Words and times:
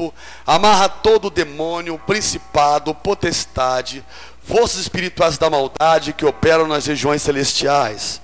corpo, 0.00 0.14
amarra 0.46 0.88
todo 0.88 1.28
demônio, 1.28 1.98
principado, 1.98 2.94
potestade, 2.94 4.02
forças 4.42 4.80
espirituais 4.80 5.36
da 5.36 5.50
maldade 5.50 6.14
que 6.14 6.24
operam 6.24 6.66
nas 6.66 6.86
regiões 6.86 7.20
celestiais. 7.20 8.20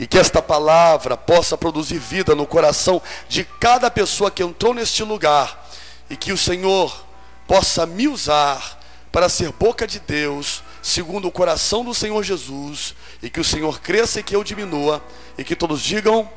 E 0.00 0.06
que 0.06 0.16
esta 0.16 0.40
palavra 0.40 1.16
possa 1.16 1.58
produzir 1.58 1.98
vida 1.98 2.34
no 2.34 2.46
coração 2.46 3.02
de 3.28 3.44
cada 3.44 3.90
pessoa 3.90 4.30
que 4.30 4.42
entrou 4.42 4.72
neste 4.72 5.02
lugar. 5.02 5.68
E 6.08 6.16
que 6.16 6.32
o 6.32 6.38
Senhor 6.38 7.04
possa 7.48 7.84
me 7.84 8.06
usar 8.06 8.78
para 9.10 9.28
ser 9.28 9.50
boca 9.52 9.88
de 9.88 9.98
Deus, 9.98 10.62
segundo 10.80 11.26
o 11.26 11.32
coração 11.32 11.84
do 11.84 11.92
Senhor 11.92 12.22
Jesus. 12.22 12.94
E 13.20 13.28
que 13.28 13.40
o 13.40 13.44
Senhor 13.44 13.80
cresça 13.80 14.20
e 14.20 14.22
que 14.22 14.36
eu 14.36 14.44
diminua. 14.44 15.02
E 15.36 15.42
que 15.42 15.56
todos 15.56 15.82
digam, 15.82 16.30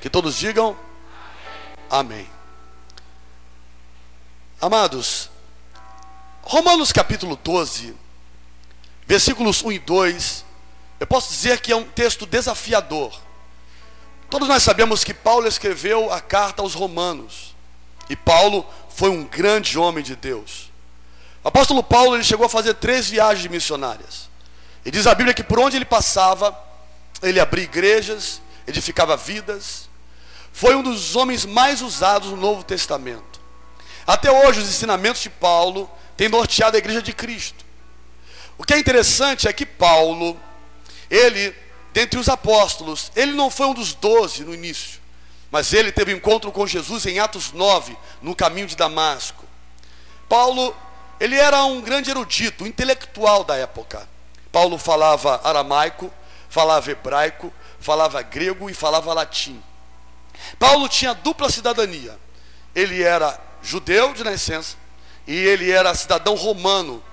que 0.00 0.10
todos 0.10 0.36
digam, 0.36 0.76
Amém. 1.90 2.37
Amados, 4.60 5.30
Romanos 6.42 6.90
capítulo 6.90 7.36
12, 7.36 7.94
versículos 9.06 9.62
1 9.62 9.70
e 9.70 9.78
2, 9.78 10.44
eu 10.98 11.06
posso 11.06 11.30
dizer 11.30 11.60
que 11.60 11.70
é 11.70 11.76
um 11.76 11.84
texto 11.84 12.26
desafiador. 12.26 13.16
Todos 14.28 14.48
nós 14.48 14.64
sabemos 14.64 15.04
que 15.04 15.14
Paulo 15.14 15.46
escreveu 15.46 16.12
a 16.12 16.20
carta 16.20 16.60
aos 16.60 16.74
Romanos, 16.74 17.54
e 18.10 18.16
Paulo 18.16 18.66
foi 18.88 19.10
um 19.10 19.22
grande 19.22 19.78
homem 19.78 20.02
de 20.02 20.16
Deus. 20.16 20.72
O 21.44 21.48
apóstolo 21.48 21.80
Paulo 21.84 22.16
ele 22.16 22.24
chegou 22.24 22.44
a 22.44 22.48
fazer 22.48 22.74
três 22.74 23.08
viagens 23.08 23.48
missionárias. 23.48 24.28
E 24.84 24.90
diz 24.90 25.06
a 25.06 25.14
Bíblia 25.14 25.34
que 25.34 25.44
por 25.44 25.60
onde 25.60 25.76
ele 25.76 25.84
passava, 25.84 26.58
ele 27.22 27.38
abria 27.38 27.62
igrejas, 27.62 28.42
edificava 28.66 29.16
vidas, 29.16 29.88
foi 30.52 30.74
um 30.74 30.82
dos 30.82 31.14
homens 31.14 31.46
mais 31.46 31.80
usados 31.80 32.30
no 32.30 32.36
Novo 32.36 32.64
Testamento. 32.64 33.27
Até 34.08 34.32
hoje, 34.32 34.60
os 34.60 34.70
ensinamentos 34.70 35.20
de 35.20 35.28
Paulo 35.28 35.88
têm 36.16 36.30
norteado 36.30 36.76
a 36.76 36.78
igreja 36.78 37.02
de 37.02 37.12
Cristo. 37.12 37.62
O 38.56 38.64
que 38.64 38.72
é 38.72 38.78
interessante 38.78 39.46
é 39.46 39.52
que 39.52 39.66
Paulo, 39.66 40.34
ele, 41.10 41.54
dentre 41.92 42.18
os 42.18 42.26
apóstolos, 42.26 43.12
ele 43.14 43.32
não 43.32 43.50
foi 43.50 43.66
um 43.66 43.74
dos 43.74 43.92
doze 43.92 44.44
no 44.44 44.54
início, 44.54 44.98
mas 45.50 45.74
ele 45.74 45.92
teve 45.92 46.14
um 46.14 46.16
encontro 46.16 46.50
com 46.50 46.66
Jesus 46.66 47.04
em 47.04 47.18
Atos 47.18 47.52
9, 47.52 47.94
no 48.22 48.34
caminho 48.34 48.66
de 48.66 48.74
Damasco. 48.74 49.44
Paulo, 50.26 50.74
ele 51.20 51.36
era 51.36 51.62
um 51.64 51.82
grande 51.82 52.10
erudito, 52.10 52.64
um 52.64 52.66
intelectual 52.66 53.44
da 53.44 53.56
época. 53.56 54.08
Paulo 54.50 54.78
falava 54.78 55.38
aramaico, 55.44 56.10
falava 56.48 56.90
hebraico, 56.90 57.52
falava 57.78 58.22
grego 58.22 58.70
e 58.70 58.74
falava 58.74 59.12
latim. 59.12 59.62
Paulo 60.58 60.88
tinha 60.88 61.12
dupla 61.12 61.50
cidadania. 61.50 62.18
Ele 62.74 63.02
era 63.02 63.47
judeu 63.68 64.14
de 64.14 64.24
nascença 64.24 64.76
e 65.26 65.34
ele 65.34 65.70
era 65.70 65.94
cidadão 65.94 66.34
romano. 66.34 67.04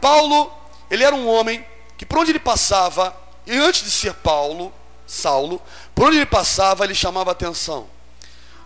Paulo, 0.00 0.52
ele 0.90 1.04
era 1.04 1.14
um 1.14 1.28
homem 1.28 1.64
que 1.96 2.04
por 2.04 2.18
onde 2.18 2.32
ele 2.32 2.40
passava, 2.40 3.16
e 3.46 3.56
antes 3.56 3.84
de 3.84 3.90
ser 3.90 4.12
Paulo, 4.14 4.72
Saulo, 5.06 5.62
por 5.94 6.08
onde 6.08 6.16
ele 6.16 6.26
passava, 6.26 6.84
ele 6.84 6.94
chamava 6.94 7.30
atenção. 7.30 7.88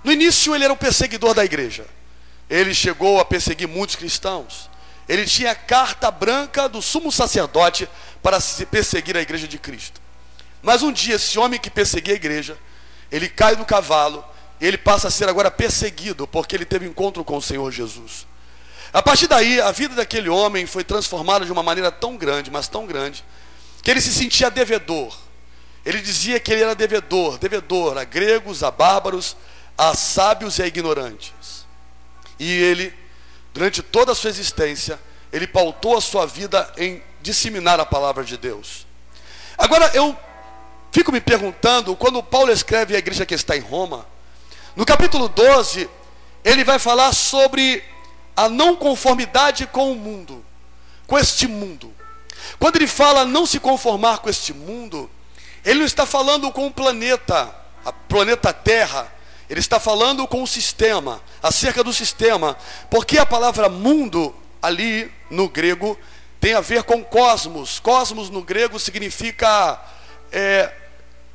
No 0.03 0.11
início 0.11 0.55
ele 0.55 0.65
era 0.65 0.73
o 0.73 0.77
perseguidor 0.77 1.35
da 1.35 1.45
igreja. 1.45 1.87
Ele 2.49 2.73
chegou 2.73 3.21
a 3.21 3.25
perseguir 3.27 3.69
muitos 3.69 3.95
cristãos. 3.95 4.71
Ele 5.07 5.27
tinha 5.27 5.55
carta 5.55 6.11
branca 6.11 6.67
do 6.67 6.81
sumo 6.81 7.13
sacerdote 7.13 7.87
para 8.23 8.39
perseguir 8.71 9.17
a 9.19 9.21
igreja 9.21 9.47
de 9.47 9.59
Cristo. 9.59 10.01
Mas 10.63 10.83
um 10.83 10.91
dia 10.91 11.17
esse 11.17 11.39
homem 11.39 11.61
que 11.61 11.69
perseguia 11.69 12.15
a 12.15 12.17
igreja, 12.17 12.57
ele 13.13 13.29
cai 13.29 13.55
do 13.55 13.67
cavalo, 13.67 14.25
ele 14.67 14.79
passa 14.79 15.09
a 15.09 15.11
ser 15.11 15.29
agora 15.29 15.51
perseguido, 15.51 16.27
porque 16.27 16.57
ele 16.57 16.65
teve 16.65 16.87
encontro 16.87 17.25
com 17.25 17.37
o 17.37 17.43
Senhor 17.43 17.71
Jesus. 17.71 18.27
A 18.93 19.03
partir 19.03 19.27
daí, 19.27 19.61
a 19.61 19.71
vida 19.71 19.95
daquele 19.95 20.29
homem 20.29 20.67
foi 20.67 20.83
transformada 20.83 21.45
de 21.45 21.53
uma 21.53 21.63
maneira 21.63 21.93
tão 21.93 22.17
grande, 22.17 22.51
mas 22.51 22.69
tão 22.69 22.87
grande, 22.87 23.25
que 23.83 23.91
ele 23.91 24.01
se 24.01 24.13
sentia 24.13 24.51
devedor. 24.51 25.17
Ele 25.85 26.01
dizia 26.01 26.41
que 26.41 26.53
ele 26.53 26.63
era 26.63 26.75
devedor, 26.75 27.39
devedor 27.39 27.97
a 27.99 28.05
gregos, 28.05 28.63
a 28.63 28.71
bárbaros, 28.71 29.37
a 29.77 29.95
sábios 29.95 30.59
e 30.59 30.63
a 30.63 30.67
ignorantes. 30.67 31.67
E 32.39 32.51
ele, 32.51 32.93
durante 33.53 33.83
toda 33.83 34.13
a 34.13 34.15
sua 34.15 34.31
existência, 34.31 34.99
ele 35.33 35.47
pautou 35.47 35.97
a 35.97 36.01
sua 36.01 36.27
vida 36.27 36.73
em 36.77 37.03
disseminar 37.21 37.79
a 37.79 37.87
palavra 37.87 38.25
de 38.25 38.37
Deus. 38.37 38.87
Agora 39.57 39.91
eu 39.95 40.17
Fico 40.91 41.13
me 41.13 41.21
perguntando, 41.21 41.95
quando 41.95 42.23
Paulo 42.23 42.51
escreve 42.51 42.97
a 42.97 42.99
igreja 42.99 43.27
que 43.27 43.35
está 43.35 43.57
em 43.57 43.61
Roma, 43.61 44.07
no 44.79 44.87
capítulo 44.87 45.29
12, 45.29 45.91
ele 46.45 46.63
vai 46.63 46.79
falar 46.79 47.13
sobre 47.13 47.83
a 48.37 48.49
não 48.49 48.77
conformidade 48.77 49.67
com 49.67 49.91
o 49.91 49.97
mundo, 49.97 50.45
com 51.05 51.19
este 51.19 51.49
mundo. 51.49 51.93
Quando 52.61 52.77
ele 52.77 52.87
fala 52.87 53.25
não 53.25 53.45
se 53.45 53.59
conformar 53.59 54.19
com 54.19 54.31
este 54.31 54.55
mundo, 54.55 55.11
ele 55.65 55.81
não 55.81 55.85
está 55.85 56.07
falando 56.07 56.53
com 56.53 56.69
o 56.69 56.71
planeta, 56.71 57.53
a 57.85 57.93
planeta 57.93 58.53
Terra, 58.53 59.13
ele 59.51 59.59
está 59.59 59.81
falando 59.81 60.29
com 60.29 60.45
o 60.45 60.47
sistema, 60.47 61.21
acerca 61.43 61.83
do 61.83 61.93
sistema, 61.93 62.57
porque 62.89 63.19
a 63.19 63.27
palavra 63.27 63.69
mundo 63.69 64.33
ali 64.63 65.13
no 65.29 65.49
grego 65.49 65.99
tem 66.39 66.55
a 66.55 66.61
ver 66.61 66.85
com 66.85 67.03
cosmos. 67.03 67.81
Cosmos 67.81 68.31
no 68.31 68.43
grego 68.43 68.79
significa 68.79 69.85
é, 70.31 70.73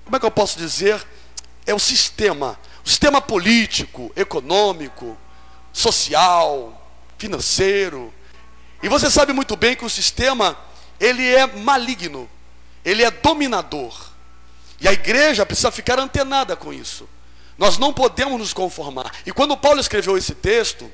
como 0.06 0.16
é 0.16 0.20
que 0.22 0.26
eu 0.26 0.32
posso 0.32 0.58
dizer? 0.58 1.06
É 1.66 1.74
o 1.74 1.80
sistema, 1.80 2.58
o 2.84 2.90
sistema 2.90 3.22
político, 3.22 4.12
econômico, 4.16 5.18
social, 5.72 6.90
financeiro. 7.18 8.14
E 8.82 8.90
você 8.90 9.10
sabe 9.10 9.32
muito 9.32 9.56
bem 9.56 9.76
que 9.76 9.86
o 9.86 9.90
sistema, 9.90 10.58
ele 11.00 11.28
é 11.28 11.48
maligno, 11.48 12.30
ele 12.84 13.04
é 13.04 13.10
dominador. 13.10 14.12
E 14.82 14.88
a 14.88 14.92
igreja 14.92 15.46
precisa 15.46 15.72
ficar 15.72 15.98
antenada 15.98 16.56
com 16.56 16.74
isso. 16.74 17.08
Nós 17.58 17.78
não 17.78 17.94
podemos 17.94 18.38
nos 18.38 18.52
conformar. 18.52 19.12
E 19.26 19.32
quando 19.32 19.56
Paulo 19.56 19.80
escreveu 19.80 20.18
esse 20.18 20.36
texto, 20.36 20.92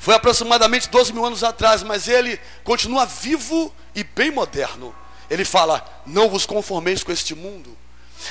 foi 0.00 0.14
aproximadamente 0.14 0.88
12 0.88 1.12
mil 1.12 1.24
anos 1.24 1.42
atrás, 1.42 1.82
mas 1.82 2.08
ele 2.08 2.38
continua 2.64 3.06
vivo 3.06 3.74
e 3.94 4.04
bem 4.04 4.30
moderno. 4.30 4.94
Ele 5.30 5.44
fala: 5.44 6.02
Não 6.04 6.28
vos 6.28 6.44
conformeis 6.44 7.02
com 7.02 7.12
este 7.12 7.34
mundo. 7.34 7.76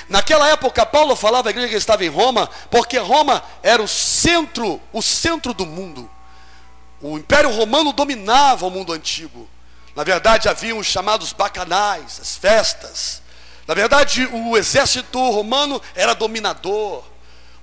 Naquela 0.09 0.49
época, 0.49 0.85
Paulo 0.85 1.15
falava 1.15 1.49
à 1.49 1.51
igreja 1.51 1.69
que 1.69 1.75
estava 1.75 2.03
em 2.05 2.09
Roma, 2.09 2.49
porque 2.69 2.97
Roma 2.97 3.43
era 3.61 3.81
o 3.81 3.87
centro, 3.87 4.81
o 4.91 5.01
centro 5.01 5.53
do 5.53 5.65
mundo. 5.65 6.09
O 7.01 7.17
Império 7.17 7.51
Romano 7.51 7.93
dominava 7.93 8.65
o 8.65 8.71
mundo 8.71 8.93
antigo. 8.93 9.49
Na 9.95 10.03
verdade, 10.03 10.47
haviam 10.47 10.77
os 10.77 10.87
chamados 10.87 11.33
bacanais, 11.33 12.19
as 12.21 12.35
festas. 12.35 13.21
Na 13.67 13.73
verdade, 13.73 14.25
o 14.31 14.57
exército 14.57 15.19
romano 15.31 15.81
era 15.95 16.13
dominador. 16.13 17.03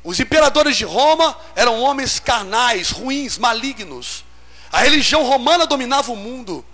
Os 0.02 0.20
imperadores 0.20 0.76
de 0.76 0.84
Roma 0.84 1.36
eram 1.56 1.80
homens 1.80 2.20
carnais, 2.20 2.90
ruins, 2.90 3.38
malignos. 3.38 4.24
A 4.70 4.80
religião 4.80 5.24
romana 5.24 5.66
dominava 5.66 6.12
o 6.12 6.16
mundo. 6.16 6.64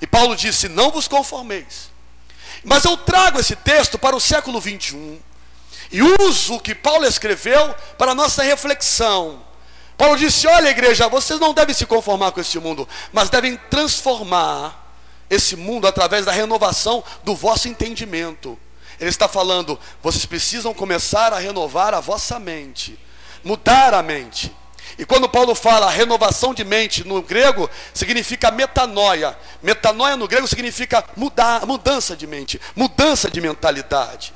E 0.00 0.06
Paulo 0.06 0.36
disse: 0.36 0.68
Não 0.68 0.90
vos 0.90 1.08
conformeis 1.08 1.95
mas 2.66 2.84
eu 2.84 2.96
trago 2.96 3.38
esse 3.38 3.54
texto 3.54 3.96
para 3.96 4.16
o 4.16 4.20
século 4.20 4.60
21 4.60 5.20
e 5.92 6.02
uso 6.02 6.56
o 6.56 6.60
que 6.60 6.74
Paulo 6.74 7.06
escreveu 7.06 7.72
para 7.96 8.10
a 8.10 8.14
nossa 8.14 8.42
reflexão. 8.42 9.40
Paulo 9.96 10.16
disse: 10.16 10.48
Olha, 10.48 10.68
igreja, 10.68 11.08
vocês 11.08 11.38
não 11.38 11.54
devem 11.54 11.72
se 11.72 11.86
conformar 11.86 12.32
com 12.32 12.40
este 12.40 12.58
mundo, 12.58 12.86
mas 13.12 13.30
devem 13.30 13.56
transformar 13.70 14.84
esse 15.30 15.54
mundo 15.54 15.86
através 15.86 16.26
da 16.26 16.32
renovação 16.32 17.04
do 17.22 17.36
vosso 17.36 17.68
entendimento. 17.68 18.58
Ele 18.98 19.10
está 19.10 19.28
falando: 19.28 19.78
vocês 20.02 20.26
precisam 20.26 20.74
começar 20.74 21.32
a 21.32 21.38
renovar 21.38 21.94
a 21.94 22.00
vossa 22.00 22.40
mente, 22.40 22.98
mudar 23.44 23.94
a 23.94 24.02
mente. 24.02 24.52
E 24.98 25.04
quando 25.04 25.28
Paulo 25.28 25.54
fala 25.54 25.90
renovação 25.90 26.54
de 26.54 26.64
mente 26.64 27.06
no 27.06 27.20
grego, 27.20 27.68
significa 27.92 28.50
metanoia. 28.50 29.36
Metanoia 29.62 30.16
no 30.16 30.26
grego 30.26 30.48
significa 30.48 31.04
mudar, 31.16 31.66
mudança 31.66 32.16
de 32.16 32.26
mente, 32.26 32.60
mudança 32.74 33.30
de 33.30 33.40
mentalidade. 33.40 34.32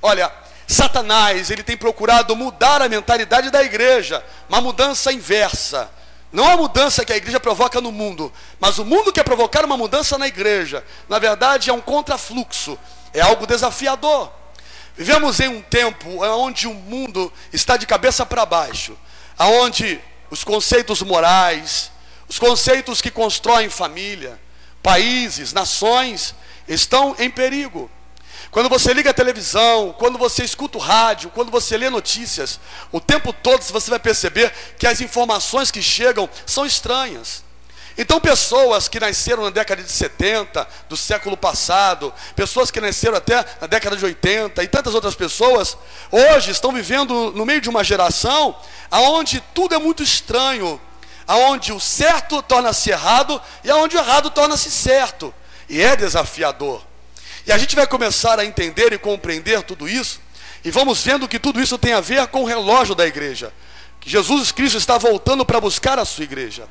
Olha, 0.00 0.32
Satanás, 0.66 1.50
ele 1.50 1.62
tem 1.62 1.76
procurado 1.76 2.34
mudar 2.34 2.80
a 2.80 2.88
mentalidade 2.88 3.50
da 3.50 3.62
igreja, 3.62 4.24
uma 4.48 4.60
mudança 4.60 5.12
inversa. 5.12 5.90
Não 6.32 6.48
a 6.48 6.56
mudança 6.56 7.04
que 7.04 7.12
a 7.12 7.16
igreja 7.16 7.38
provoca 7.38 7.78
no 7.78 7.92
mundo, 7.92 8.32
mas 8.58 8.78
o 8.78 8.84
mundo 8.86 9.12
quer 9.12 9.22
provocar 9.22 9.66
uma 9.66 9.76
mudança 9.76 10.16
na 10.16 10.26
igreja. 10.26 10.82
Na 11.06 11.18
verdade, 11.18 11.68
é 11.68 11.72
um 11.72 11.80
contrafluxo, 11.82 12.78
é 13.12 13.20
algo 13.20 13.46
desafiador. 13.46 14.32
Vivemos 14.96 15.38
em 15.40 15.48
um 15.48 15.60
tempo 15.60 16.24
onde 16.24 16.66
o 16.66 16.72
mundo 16.72 17.30
está 17.52 17.76
de 17.76 17.86
cabeça 17.86 18.24
para 18.24 18.46
baixo 18.46 18.96
aonde 19.38 20.00
os 20.30 20.44
conceitos 20.44 21.02
morais, 21.02 21.90
os 22.28 22.38
conceitos 22.38 23.00
que 23.00 23.10
constroem 23.10 23.68
família, 23.68 24.40
países, 24.82 25.52
nações 25.52 26.34
estão 26.66 27.14
em 27.18 27.30
perigo. 27.30 27.90
Quando 28.50 28.68
você 28.68 28.92
liga 28.92 29.10
a 29.10 29.14
televisão, 29.14 29.94
quando 29.98 30.18
você 30.18 30.44
escuta 30.44 30.76
o 30.76 30.80
rádio, 30.80 31.30
quando 31.30 31.50
você 31.50 31.76
lê 31.76 31.88
notícias, 31.88 32.60
o 32.90 33.00
tempo 33.00 33.32
todo 33.32 33.62
você 33.62 33.90
vai 33.90 33.98
perceber 33.98 34.52
que 34.78 34.86
as 34.86 35.00
informações 35.00 35.70
que 35.70 35.82
chegam 35.82 36.28
são 36.44 36.66
estranhas. 36.66 37.42
Então, 37.96 38.20
pessoas 38.20 38.88
que 38.88 38.98
nasceram 38.98 39.44
na 39.44 39.50
década 39.50 39.82
de 39.82 39.90
70 39.90 40.66
do 40.88 40.96
século 40.96 41.36
passado, 41.36 42.12
pessoas 42.34 42.70
que 42.70 42.80
nasceram 42.80 43.16
até 43.16 43.44
na 43.60 43.66
década 43.66 43.96
de 43.96 44.04
80 44.04 44.62
e 44.62 44.68
tantas 44.68 44.94
outras 44.94 45.14
pessoas, 45.14 45.76
hoje 46.10 46.50
estão 46.50 46.72
vivendo 46.72 47.32
no 47.32 47.44
meio 47.44 47.60
de 47.60 47.68
uma 47.68 47.84
geração 47.84 48.56
onde 48.90 49.42
tudo 49.54 49.74
é 49.74 49.78
muito 49.78 50.02
estranho, 50.02 50.80
onde 51.28 51.72
o 51.72 51.80
certo 51.80 52.42
torna-se 52.42 52.90
errado 52.90 53.40
e 53.62 53.70
onde 53.70 53.96
o 53.96 54.00
errado 54.00 54.30
torna-se 54.30 54.70
certo. 54.70 55.32
E 55.68 55.82
é 55.82 55.94
desafiador. 55.94 56.82
E 57.46 57.52
a 57.52 57.58
gente 57.58 57.76
vai 57.76 57.86
começar 57.86 58.38
a 58.38 58.44
entender 58.44 58.92
e 58.92 58.98
compreender 58.98 59.62
tudo 59.62 59.88
isso, 59.88 60.20
e 60.64 60.70
vamos 60.70 61.02
vendo 61.02 61.28
que 61.28 61.38
tudo 61.38 61.60
isso 61.60 61.76
tem 61.76 61.92
a 61.92 62.00
ver 62.00 62.26
com 62.28 62.42
o 62.42 62.46
relógio 62.46 62.94
da 62.94 63.06
igreja. 63.06 63.52
Que 64.00 64.08
Jesus 64.08 64.52
Cristo 64.52 64.78
está 64.78 64.96
voltando 64.96 65.44
para 65.44 65.60
buscar 65.60 65.98
a 65.98 66.04
sua 66.04 66.24
igreja. 66.24 66.68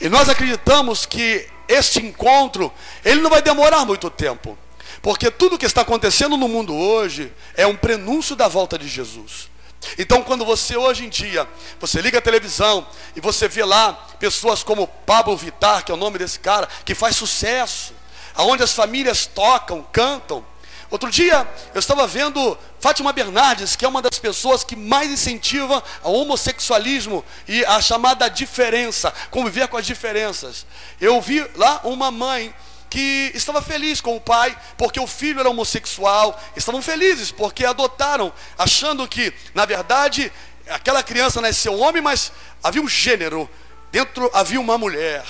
E 0.00 0.08
nós 0.08 0.28
acreditamos 0.28 1.06
que 1.06 1.46
este 1.68 2.00
encontro, 2.00 2.72
ele 3.04 3.20
não 3.20 3.30
vai 3.30 3.42
demorar 3.42 3.84
muito 3.84 4.10
tempo. 4.10 4.58
Porque 5.02 5.30
tudo 5.30 5.58
que 5.58 5.66
está 5.66 5.82
acontecendo 5.82 6.36
no 6.36 6.48
mundo 6.48 6.74
hoje 6.74 7.32
é 7.54 7.66
um 7.66 7.76
prenúncio 7.76 8.34
da 8.34 8.48
volta 8.48 8.78
de 8.78 8.88
Jesus. 8.88 9.50
Então, 9.98 10.22
quando 10.22 10.44
você 10.44 10.76
hoje 10.76 11.04
em 11.04 11.08
dia, 11.08 11.46
você 11.78 12.00
liga 12.00 12.18
a 12.18 12.22
televisão 12.22 12.86
e 13.14 13.20
você 13.20 13.46
vê 13.48 13.64
lá 13.64 13.92
pessoas 14.18 14.62
como 14.62 14.86
Pablo 14.86 15.36
Vittar, 15.36 15.84
que 15.84 15.92
é 15.92 15.94
o 15.94 15.98
nome 15.98 16.18
desse 16.18 16.38
cara, 16.38 16.68
que 16.84 16.94
faz 16.94 17.16
sucesso, 17.16 17.92
aonde 18.34 18.62
as 18.62 18.72
famílias 18.72 19.26
tocam, 19.26 19.86
cantam. 19.92 20.44
Outro 20.90 21.10
dia 21.10 21.46
eu 21.74 21.78
estava 21.78 22.06
vendo 22.06 22.56
Fátima 22.84 23.14
Bernardes, 23.14 23.76
que 23.76 23.86
é 23.86 23.88
uma 23.88 24.02
das 24.02 24.18
pessoas 24.18 24.62
que 24.62 24.76
mais 24.76 25.10
incentiva 25.10 25.82
o 26.02 26.12
homossexualismo 26.12 27.24
e 27.48 27.64
a 27.64 27.80
chamada 27.80 28.28
diferença, 28.28 29.10
conviver 29.30 29.68
com 29.68 29.78
as 29.78 29.86
diferenças. 29.86 30.66
Eu 31.00 31.18
vi 31.18 31.40
lá 31.56 31.80
uma 31.84 32.10
mãe 32.10 32.54
que 32.90 33.32
estava 33.34 33.62
feliz 33.62 34.02
com 34.02 34.14
o 34.14 34.20
pai, 34.20 34.54
porque 34.76 35.00
o 35.00 35.06
filho 35.06 35.40
era 35.40 35.48
homossexual, 35.48 36.38
estavam 36.54 36.82
felizes 36.82 37.30
porque 37.30 37.64
adotaram, 37.64 38.30
achando 38.58 39.08
que, 39.08 39.32
na 39.54 39.64
verdade, 39.64 40.30
aquela 40.68 41.02
criança 41.02 41.40
nasceu 41.40 41.78
homem, 41.78 42.02
mas 42.02 42.32
havia 42.62 42.82
um 42.82 42.88
gênero, 42.88 43.48
dentro 43.90 44.30
havia 44.34 44.60
uma 44.60 44.76
mulher. 44.76 45.24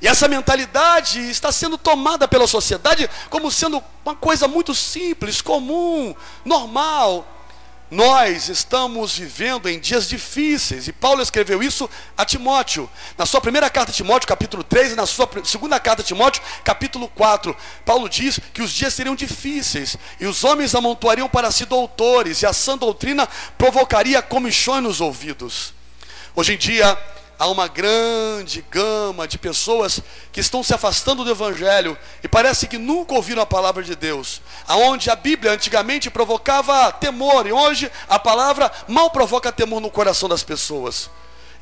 E 0.00 0.06
essa 0.06 0.28
mentalidade 0.28 1.20
está 1.28 1.50
sendo 1.50 1.76
tomada 1.76 2.28
pela 2.28 2.46
sociedade 2.46 3.08
como 3.28 3.50
sendo 3.50 3.82
uma 4.04 4.14
coisa 4.14 4.46
muito 4.46 4.74
simples, 4.74 5.42
comum, 5.42 6.14
normal. 6.44 7.26
Nós 7.90 8.50
estamos 8.50 9.16
vivendo 9.16 9.66
em 9.66 9.80
dias 9.80 10.06
difíceis, 10.06 10.86
e 10.86 10.92
Paulo 10.92 11.22
escreveu 11.22 11.62
isso 11.62 11.88
a 12.18 12.24
Timóteo, 12.24 12.88
na 13.16 13.24
sua 13.24 13.40
primeira 13.40 13.70
carta 13.70 13.90
a 13.90 13.94
Timóteo, 13.94 14.28
capítulo 14.28 14.62
3, 14.62 14.92
e 14.92 14.94
na 14.94 15.06
sua 15.06 15.26
segunda 15.42 15.80
carta 15.80 16.02
a 16.02 16.04
Timóteo, 16.04 16.42
capítulo 16.62 17.08
4. 17.08 17.56
Paulo 17.86 18.06
diz 18.06 18.38
que 18.52 18.60
os 18.60 18.72
dias 18.72 18.92
seriam 18.92 19.16
difíceis, 19.16 19.96
e 20.20 20.26
os 20.26 20.44
homens 20.44 20.74
amontoariam 20.74 21.30
para 21.30 21.50
si 21.50 21.64
doutores, 21.64 22.42
e 22.42 22.46
a 22.46 22.52
sã 22.52 22.76
doutrina 22.76 23.26
provocaria 23.56 24.20
comichões 24.20 24.82
nos 24.82 25.00
ouvidos. 25.00 25.72
Hoje 26.36 26.54
em 26.54 26.58
dia, 26.58 26.96
há 27.38 27.46
uma 27.48 27.68
grande 27.68 28.64
gama 28.70 29.28
de 29.28 29.38
pessoas 29.38 30.00
que 30.32 30.40
estão 30.40 30.62
se 30.62 30.74
afastando 30.74 31.24
do 31.24 31.30
Evangelho 31.30 31.96
e 32.22 32.28
parece 32.28 32.66
que 32.66 32.76
nunca 32.76 33.14
ouviram 33.14 33.40
a 33.40 33.46
palavra 33.46 33.82
de 33.82 33.94
Deus. 33.94 34.42
Aonde 34.66 35.08
a 35.10 35.16
Bíblia 35.16 35.52
antigamente 35.52 36.10
provocava 36.10 36.90
temor 36.92 37.46
e 37.46 37.52
hoje 37.52 37.90
a 38.08 38.18
palavra 38.18 38.70
mal 38.88 39.10
provoca 39.10 39.52
temor 39.52 39.80
no 39.80 39.90
coração 39.90 40.28
das 40.28 40.42
pessoas. 40.42 41.08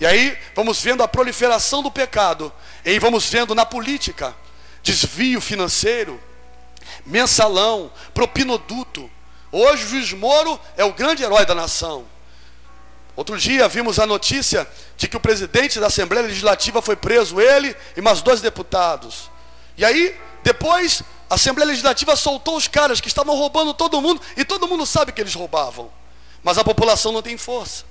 E 0.00 0.06
aí 0.06 0.36
vamos 0.54 0.80
vendo 0.80 1.02
a 1.02 1.08
proliferação 1.08 1.82
do 1.82 1.90
pecado, 1.90 2.52
e 2.84 2.98
vamos 2.98 3.26
vendo 3.26 3.54
na 3.54 3.64
política 3.64 4.34
desvio 4.82 5.40
financeiro, 5.40 6.22
mensalão, 7.04 7.90
propinoduto. 8.14 9.10
Hoje 9.50 9.84
o 9.84 9.88
juiz 9.88 10.12
Moro 10.12 10.60
é 10.76 10.84
o 10.84 10.92
grande 10.92 11.22
herói 11.24 11.44
da 11.46 11.54
nação. 11.54 12.04
Outro 13.16 13.38
dia 13.38 13.66
vimos 13.66 13.98
a 13.98 14.04
notícia 14.04 14.68
de 14.94 15.08
que 15.08 15.16
o 15.16 15.20
presidente 15.20 15.80
da 15.80 15.86
Assembleia 15.86 16.26
Legislativa 16.26 16.82
foi 16.82 16.94
preso, 16.94 17.40
ele 17.40 17.74
e 17.96 18.02
mais 18.02 18.20
dois 18.20 18.42
deputados. 18.42 19.30
E 19.74 19.86
aí, 19.86 20.14
depois, 20.44 21.02
a 21.28 21.36
Assembleia 21.36 21.68
Legislativa 21.68 22.14
soltou 22.14 22.58
os 22.58 22.68
caras 22.68 23.00
que 23.00 23.08
estavam 23.08 23.34
roubando 23.34 23.72
todo 23.72 24.02
mundo, 24.02 24.20
e 24.36 24.44
todo 24.44 24.68
mundo 24.68 24.84
sabe 24.84 25.12
que 25.12 25.20
eles 25.22 25.32
roubavam. 25.32 25.90
Mas 26.44 26.58
a 26.58 26.64
população 26.64 27.10
não 27.10 27.22
tem 27.22 27.38
força. 27.38 27.84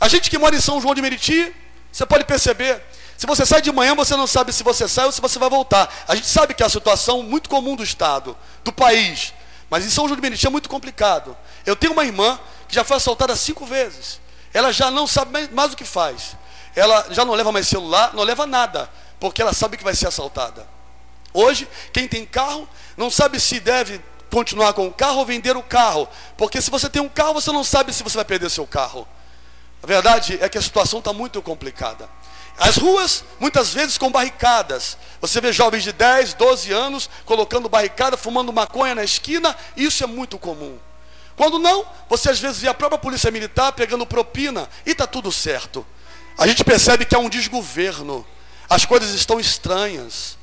A 0.00 0.06
gente 0.06 0.30
que 0.30 0.38
mora 0.38 0.54
em 0.54 0.60
São 0.60 0.80
João 0.80 0.94
de 0.94 1.02
Meriti, 1.02 1.52
você 1.90 2.06
pode 2.06 2.24
perceber, 2.24 2.80
se 3.18 3.26
você 3.26 3.44
sai 3.44 3.60
de 3.60 3.72
manhã, 3.72 3.96
você 3.96 4.14
não 4.14 4.28
sabe 4.28 4.52
se 4.52 4.62
você 4.62 4.86
sai 4.86 5.06
ou 5.06 5.12
se 5.12 5.20
você 5.20 5.40
vai 5.40 5.50
voltar. 5.50 5.92
A 6.06 6.14
gente 6.14 6.28
sabe 6.28 6.54
que 6.54 6.62
é 6.62 6.66
a 6.66 6.70
situação 6.70 7.20
muito 7.24 7.50
comum 7.50 7.74
do 7.74 7.82
Estado, 7.82 8.36
do 8.62 8.72
país. 8.72 9.34
Mas 9.68 9.84
em 9.84 9.90
São 9.90 10.06
João 10.06 10.14
de 10.14 10.22
Meriti 10.22 10.46
é 10.46 10.50
muito 10.50 10.68
complicado. 10.68 11.36
Eu 11.66 11.74
tenho 11.74 11.92
uma 11.92 12.04
irmã 12.04 12.38
que 12.68 12.74
já 12.76 12.84
foi 12.84 12.96
assaltada 12.96 13.34
cinco 13.34 13.66
vezes 13.66 14.21
ela 14.52 14.72
já 14.72 14.90
não 14.90 15.06
sabe 15.06 15.48
mais, 15.52 15.72
o 15.72 15.76
que 15.76 15.84
faz. 15.84 16.36
Ela 16.74 17.06
já 17.10 17.24
não 17.24 17.34
leva 17.34 17.52
mais 17.52 17.68
celular, 17.68 18.12
não 18.14 18.22
leva 18.22 18.46
nada, 18.46 18.90
porque 19.20 19.42
ela 19.42 19.52
sabe 19.52 19.76
que 19.76 19.84
vai 19.84 19.94
ser 19.94 20.08
assaltada. 20.08 20.66
Hoje, 21.32 21.68
quem 21.92 22.06
tem 22.06 22.26
carro 22.26 22.68
não 22.96 23.10
sabe 23.10 23.40
se 23.40 23.58
deve 23.60 24.00
continuar 24.30 24.72
com 24.72 24.86
o 24.86 24.92
carro 24.92 25.18
ou 25.18 25.26
vender 25.26 25.56
o 25.56 25.62
carro, 25.62 26.08
porque 26.36 26.60
se 26.60 26.70
você 26.70 26.88
tem 26.88 27.02
um 27.02 27.08
carro, 27.08 27.34
você 27.34 27.52
não 27.52 27.64
sabe 27.64 27.92
se 27.92 28.02
você 28.02 28.16
vai 28.16 28.24
perder 28.24 28.50
seu 28.50 28.66
carro. 28.66 29.06
A 29.82 29.86
verdade 29.86 30.38
é 30.40 30.48
que 30.48 30.56
a 30.56 30.62
situação 30.62 31.00
está 31.00 31.12
muito 31.12 31.42
complicada. 31.42 32.08
As 32.58 32.76
ruas, 32.76 33.24
muitas 33.40 33.72
vezes 33.72 33.98
com 33.98 34.10
barricadas. 34.10 34.96
Você 35.20 35.40
vê 35.40 35.52
jovens 35.52 35.82
de 35.82 35.92
10, 35.92 36.34
12 36.34 36.72
anos 36.72 37.10
colocando 37.24 37.68
barricada, 37.68 38.16
fumando 38.16 38.52
maconha 38.52 38.94
na 38.94 39.02
esquina, 39.02 39.56
isso 39.76 40.04
é 40.04 40.06
muito 40.06 40.38
comum. 40.38 40.78
Quando 41.36 41.58
não, 41.58 41.86
você 42.08 42.30
às 42.30 42.38
vezes 42.38 42.58
vê 42.58 42.68
a 42.68 42.74
própria 42.74 42.98
polícia 42.98 43.30
militar 43.30 43.72
pegando 43.72 44.06
propina 44.06 44.68
e 44.84 44.90
está 44.90 45.06
tudo 45.06 45.32
certo. 45.32 45.86
A 46.38 46.46
gente 46.46 46.64
percebe 46.64 47.04
que 47.04 47.14
há 47.14 47.18
um 47.18 47.28
desgoverno, 47.28 48.26
as 48.68 48.84
coisas 48.84 49.10
estão 49.14 49.38
estranhas, 49.38 50.36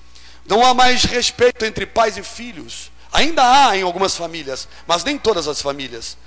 não 0.47 0.65
há 0.65 0.73
mais 0.73 1.03
respeito 1.03 1.65
entre 1.65 1.85
pais 1.85 2.17
e 2.17 2.23
filhos. 2.23 2.91
Ainda 3.11 3.43
há 3.43 3.77
em 3.77 3.81
algumas 3.81 4.15
famílias, 4.15 4.67
mas 4.87 5.03
nem 5.03 5.17
todas 5.17 5.47
as 5.47 5.61
famílias. 5.61 6.17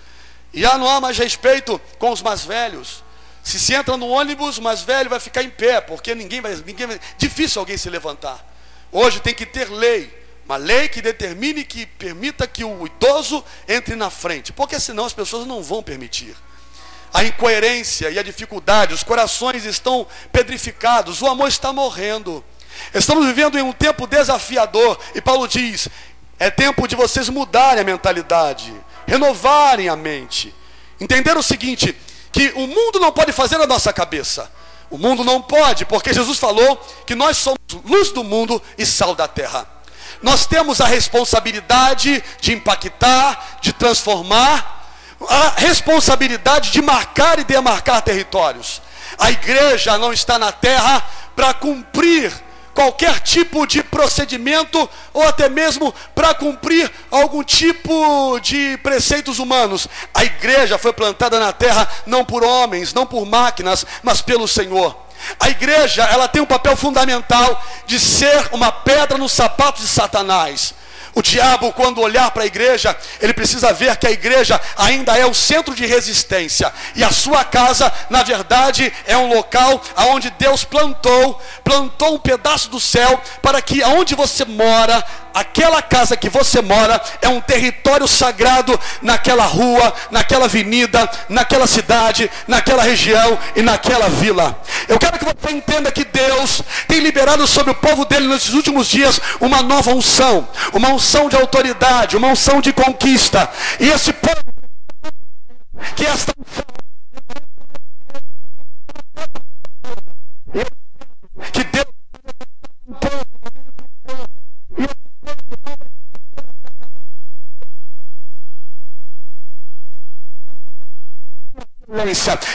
E 0.53 0.61
já 0.63 0.77
não 0.77 0.89
há 0.89 1.01
mais 1.01 1.17
respeito 1.17 1.81
com 1.99 2.11
os 2.11 2.23
mais 2.23 2.45
velhos. 2.45 3.03
Se 3.43 3.59
se 3.59 3.75
entra 3.75 3.97
no 3.97 4.09
ônibus, 4.09 4.59
o 4.59 4.63
mais 4.63 4.83
velho 4.83 5.11
vai 5.11 5.19
ficar 5.19 5.43
em 5.43 5.51
pé, 5.51 5.81
porque 5.81 6.15
ninguém 6.15 6.41
vai, 6.41 6.55
ninguém 6.65 6.87
vai, 6.87 7.01
difícil 7.19 7.61
alguém 7.61 7.77
se 7.77 7.91
levantar. 7.91 8.45
Hoje 8.91 9.21
tem 9.21 9.35
que 9.35 9.47
ter 9.47 9.69
lei. 9.71 10.22
Uma 10.45 10.57
lei 10.57 10.89
que 10.89 11.01
determine 11.01 11.65
que 11.65 11.87
permita 11.87 12.47
que 12.47 12.65
o 12.65 12.87
idoso 12.87 13.45
entre 13.69 13.95
na 13.95 14.11
frente, 14.11 14.53
porque 14.53 14.79
senão 14.81 15.05
as 15.05 15.13
pessoas 15.13 15.47
não 15.47 15.63
vão 15.63 15.83
permitir. 15.83 16.35
A 17.15 17.23
incoerência 17.23 18.11
e 18.11 18.19
a 18.19 18.23
dificuldade, 18.23 18.95
os 18.95 19.03
corações 19.03 19.65
estão 19.65 20.07
pedrificados, 20.33 21.23
o 21.23 21.29
amor 21.29 21.49
está 21.49 21.73
morrendo. 21.73 22.45
Estamos 22.93 23.27
vivendo 23.27 23.59
em 23.59 23.63
um 23.63 23.73
tempo 23.73 24.07
desafiador, 24.07 24.99
e 25.15 25.21
Paulo 25.21 25.47
diz: 25.47 25.89
é 26.39 26.51
tempo 26.51 26.89
de 26.89 26.97
vocês 26.97 27.29
mudarem 27.29 27.83
a 27.83 27.85
mentalidade, 27.85 28.75
renovarem 29.07 29.89
a 29.89 29.95
mente, 29.95 30.53
entender 31.01 31.37
o 31.37 31.43
seguinte: 31.43 31.97
que 32.33 32.51
o 32.57 32.67
mundo 32.67 32.99
não 32.99 33.13
pode 33.13 33.33
fazer 33.33 33.59
na 33.59 33.67
nossa 33.67 33.93
cabeça. 33.93 34.51
O 34.91 34.99
mundo 34.99 35.25
não 35.25 35.41
pode, 35.41 35.87
porque 35.87 36.13
Jesus 36.13 36.39
falou 36.39 36.77
que 37.07 37.15
nós 37.15 37.39
somos 37.39 37.59
luz 37.87 38.11
do 38.11 38.23
mundo 38.23 38.61
e 38.77 38.85
sal 38.85 39.15
da 39.15 39.27
terra 39.27 39.72
nós 40.21 40.47
temos 40.47 40.81
a 40.81 40.87
responsabilidade 40.87 42.23
de 42.41 42.53
impactar, 42.53 43.59
de 43.61 43.73
transformar, 43.73 44.81
a 45.29 45.53
responsabilidade 45.57 46.71
de 46.71 46.83
marcar 46.83 47.39
e 47.39 47.45
demarcar 47.45 48.03
territórios. 48.03 48.83
A 49.19 49.31
igreja 49.31 49.97
não 49.99 50.13
está 50.13 50.39
na 50.39 50.51
terra 50.51 51.05
para 51.37 51.55
cumprir 51.55 52.33
qualquer 52.75 53.21
tipo 53.21 53.67
de 53.67 53.83
procedimento 53.83 54.89
ou 55.13 55.23
até 55.23 55.49
mesmo 55.49 55.95
para 56.15 56.35
cumprir 56.35 56.91
algum 57.11 57.45
tipo 57.45 58.39
de 58.41 58.77
preceitos 58.79 59.39
humanos. 59.39 59.87
A 60.15 60.25
igreja 60.25 60.79
foi 60.79 60.93
plantada 60.93 61.39
na 61.39 61.53
terra 61.53 61.89
não 62.07 62.25
por 62.25 62.43
homens, 62.43 62.95
não 62.95 63.07
por 63.07 63.27
máquinas, 63.27 63.85
mas 64.03 64.23
pelo 64.23 64.49
Senhor. 64.49 64.97
A 65.39 65.49
igreja, 65.49 66.05
ela 66.05 66.29
tem 66.29 66.43
um 66.43 66.47
papel 66.47 66.77
fundamental 66.77 67.63
de 67.87 67.99
ser 67.99 68.49
uma 68.53 68.71
pedra 68.71 69.19
no 69.19 69.29
sapato 69.29 69.81
de 69.81 69.89
Satanás. 69.89 70.75
O 71.15 71.21
diabo, 71.21 71.73
quando 71.73 72.01
olhar 72.01 72.31
para 72.31 72.43
a 72.43 72.47
igreja, 72.47 72.97
ele 73.21 73.35
precisa 73.35 73.73
ver 73.73 73.95
que 73.97 74.07
a 74.07 74.11
igreja 74.11 74.59
ainda 74.77 75.17
é 75.17 75.27
o 75.27 75.35
centro 75.35 75.75
de 75.75 75.85
resistência. 75.85 76.73
E 76.95 77.05
a 77.05 77.11
sua 77.11 77.45
casa, 77.45 77.93
na 78.09 78.23
verdade, 78.23 78.91
é 79.07 79.15
um 79.17 79.29
local 79.29 79.83
onde 80.09 80.31
Deus 80.31 80.65
plantou, 80.65 81.39
plantou 81.63 82.15
um 82.15 82.19
pedaço 82.19 82.71
do 82.71 82.81
céu, 82.81 83.21
para 83.43 83.61
que 83.61 83.83
aonde 83.83 84.15
você 84.15 84.47
mora, 84.47 85.05
aquela 85.35 85.83
casa 85.83 86.17
que 86.17 86.29
você 86.29 86.61
mora 86.61 87.01
é 87.21 87.29
um 87.29 87.41
território 87.41 88.07
sagrado 88.07 88.79
naquela 89.01 89.45
rua, 89.45 89.93
naquela 90.11 90.47
avenida, 90.47 91.09
naquela 91.29 91.67
cidade, 91.67 92.31
naquela 92.47 92.83
região 92.83 93.39
e 93.55 93.63
naquela 93.63 94.09
vila. 94.09 94.61
Eu 94.89 94.99
quero 94.99 95.19
que 95.19 95.25
você 95.25 95.53
entenda 95.55 95.91
que 95.91 96.05
Deus 96.05 96.63
tem 96.89 97.01
liberado 97.01 97.47
sobre 97.47 97.73
o 97.73 97.77
povo 97.77 98.05
dele 98.05 98.29
nesses 98.29 98.55
últimos 98.55 98.89
dias 98.89 99.21
uma 99.41 99.63
nova 99.63 99.91
unção, 99.91 100.49
uma 100.73 100.89
unção 100.89 101.29
de 101.29 101.37
autoridade, 101.37 102.17
uma 102.17 102.29
unção 102.29 102.61
de 102.61 102.73
conquista. 102.73 103.49
E 103.81 103.89
esse 103.89 104.13
povo 104.13 104.43
que 105.97 106.07
esta 106.07 106.33
que 111.53 111.65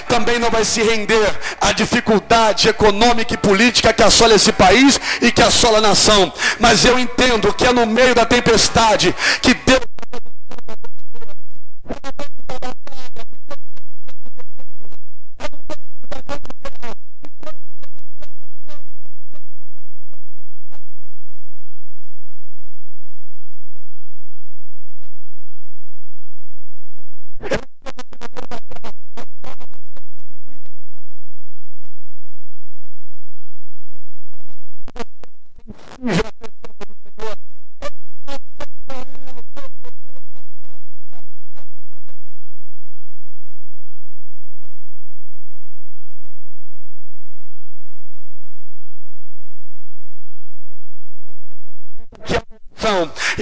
Também 0.08 0.40
não 0.40 0.50
vai 0.50 0.64
se 0.66 0.82
render 0.82 1.30
à 1.60 1.72
dificuldade 1.72 2.70
econômica 2.70 3.34
e 3.34 3.38
política 3.38 3.94
que 3.94 4.04
assola 4.04 4.36
esse 4.36 4.52
país 4.52 5.00
e 5.22 5.32
que 5.32 5.42
assola 5.42 5.80
a 5.80 5.82
nação. 5.82 6.32
Mas 6.60 6.86
eu 6.86 6.98
entendo 7.00 7.54
que 7.54 7.66
é 7.66 7.74
no 7.74 7.86
meio 7.86 8.14
da 8.14 8.26
tempestade 8.26 9.16
que 9.42 9.57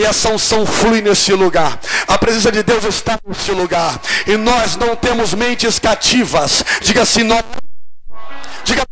E 0.05 0.07
essa 0.07 0.29
unção 0.29 0.67
flui 0.67 1.01
nesse 1.01 1.33
lugar. 1.33 1.79
A 2.07 2.15
presença 2.15 2.51
de 2.51 2.62
Deus 2.62 2.83
está 2.83 3.17
nesse 3.25 3.51
lugar. 3.51 4.00
E 4.27 4.38
nós 4.38 4.75
não 4.75 4.95
temos 4.95 5.33
mentes 5.33 5.79
cativas. 5.79 6.63
Diga 6.79 7.01
assim, 7.01 7.24
nós. 7.24 7.43
Diga 8.63 8.83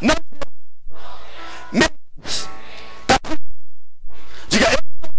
não. 0.00 0.14
Mentes 1.70 2.48
Diga 4.48 4.66
eu. 4.72 5.10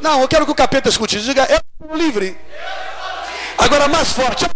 Não, 0.00 0.22
eu 0.22 0.28
quero 0.28 0.46
que 0.46 0.52
o 0.52 0.54
capeta 0.54 0.88
escute. 0.88 1.20
Diga 1.20 1.46
eu 1.50 1.60
sou 1.86 1.94
livre. 1.94 2.34
Agora 3.58 3.88
mais 3.88 4.10
forte. 4.10 4.46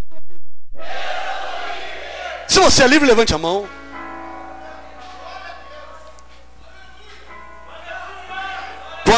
Se 2.49 2.59
você 2.59 2.85
é 2.85 2.87
livre, 2.87 3.07
levante 3.07 3.35
a 3.35 3.39
mão. 3.39 3.69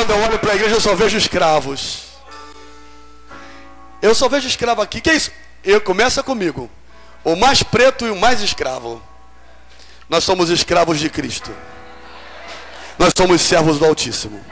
Quando 0.04 0.18
eu 0.18 0.23
olho 0.23 0.38
para 0.38 0.52
a 0.52 0.54
igreja, 0.54 0.75
eu 0.75 0.80
só 0.82 0.94
vejo 0.94 1.16
escravos. 1.16 2.02
Eu 4.02 4.14
só 4.14 4.28
vejo 4.28 4.46
escravo 4.46 4.82
aqui. 4.82 5.00
Que 5.00 5.08
é 5.08 5.14
isso? 5.14 5.30
Eu 5.64 5.80
começa 5.80 6.23
comigo. 6.23 6.68
O 7.25 7.34
mais 7.34 7.62
preto 7.62 8.06
e 8.06 8.11
o 8.11 8.16
mais 8.16 8.42
escravo. 8.42 9.02
Nós 10.06 10.23
somos 10.23 10.50
escravos 10.50 10.99
de 11.00 11.08
Cristo. 11.08 11.50
Nós 12.99 13.14
somos 13.16 13.40
servos 13.40 13.78
do 13.78 13.87
Altíssimo. 13.87 14.44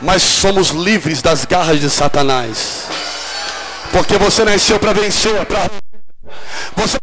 Mas 0.00 0.22
somos 0.22 0.70
livres 0.70 1.20
das 1.20 1.44
garras 1.44 1.78
de 1.78 1.90
Satanás. 1.90 2.86
Porque 3.92 4.16
você 4.16 4.42
nasceu 4.42 4.80
para 4.80 4.94
vencer, 4.94 5.44
para 5.44 5.68
você 6.74 6.96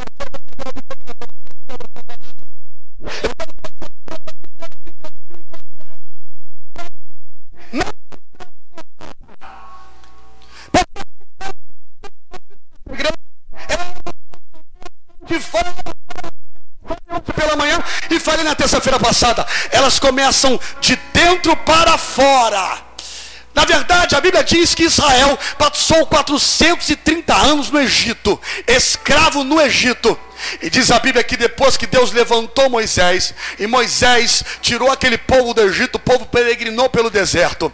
de 15.27 15.39
fora 15.39 15.73
pela 17.35 17.55
manhã 17.55 17.83
e 18.09 18.19
falei 18.19 18.43
na 18.43 18.55
terça-feira 18.55 18.99
passada, 18.99 19.45
elas 19.71 19.99
começam 19.99 20.59
de 20.79 20.95
dentro 21.13 21.55
para 21.57 21.97
fora. 21.97 22.85
Na 23.53 23.65
verdade, 23.65 24.15
a 24.15 24.21
Bíblia 24.21 24.43
diz 24.43 24.73
que 24.73 24.83
Israel 24.83 25.37
passou 25.57 26.05
430 26.05 27.35
anos 27.35 27.69
no 27.69 27.79
Egito, 27.79 28.39
escravo 28.67 29.43
no 29.43 29.59
Egito. 29.59 30.17
E 30.61 30.69
diz 30.69 30.91
a 30.91 30.99
Bíblia 30.99 31.23
que 31.23 31.37
depois 31.37 31.77
que 31.77 31.87
Deus 31.87 32.11
levantou 32.11 32.69
Moisés, 32.69 33.33
e 33.59 33.67
Moisés 33.67 34.43
tirou 34.61 34.91
aquele 34.91 35.17
povo 35.17 35.53
do 35.53 35.61
Egito, 35.61 35.95
o 35.95 35.99
povo 35.99 36.25
peregrinou 36.25 36.89
pelo 36.89 37.09
deserto. 37.09 37.71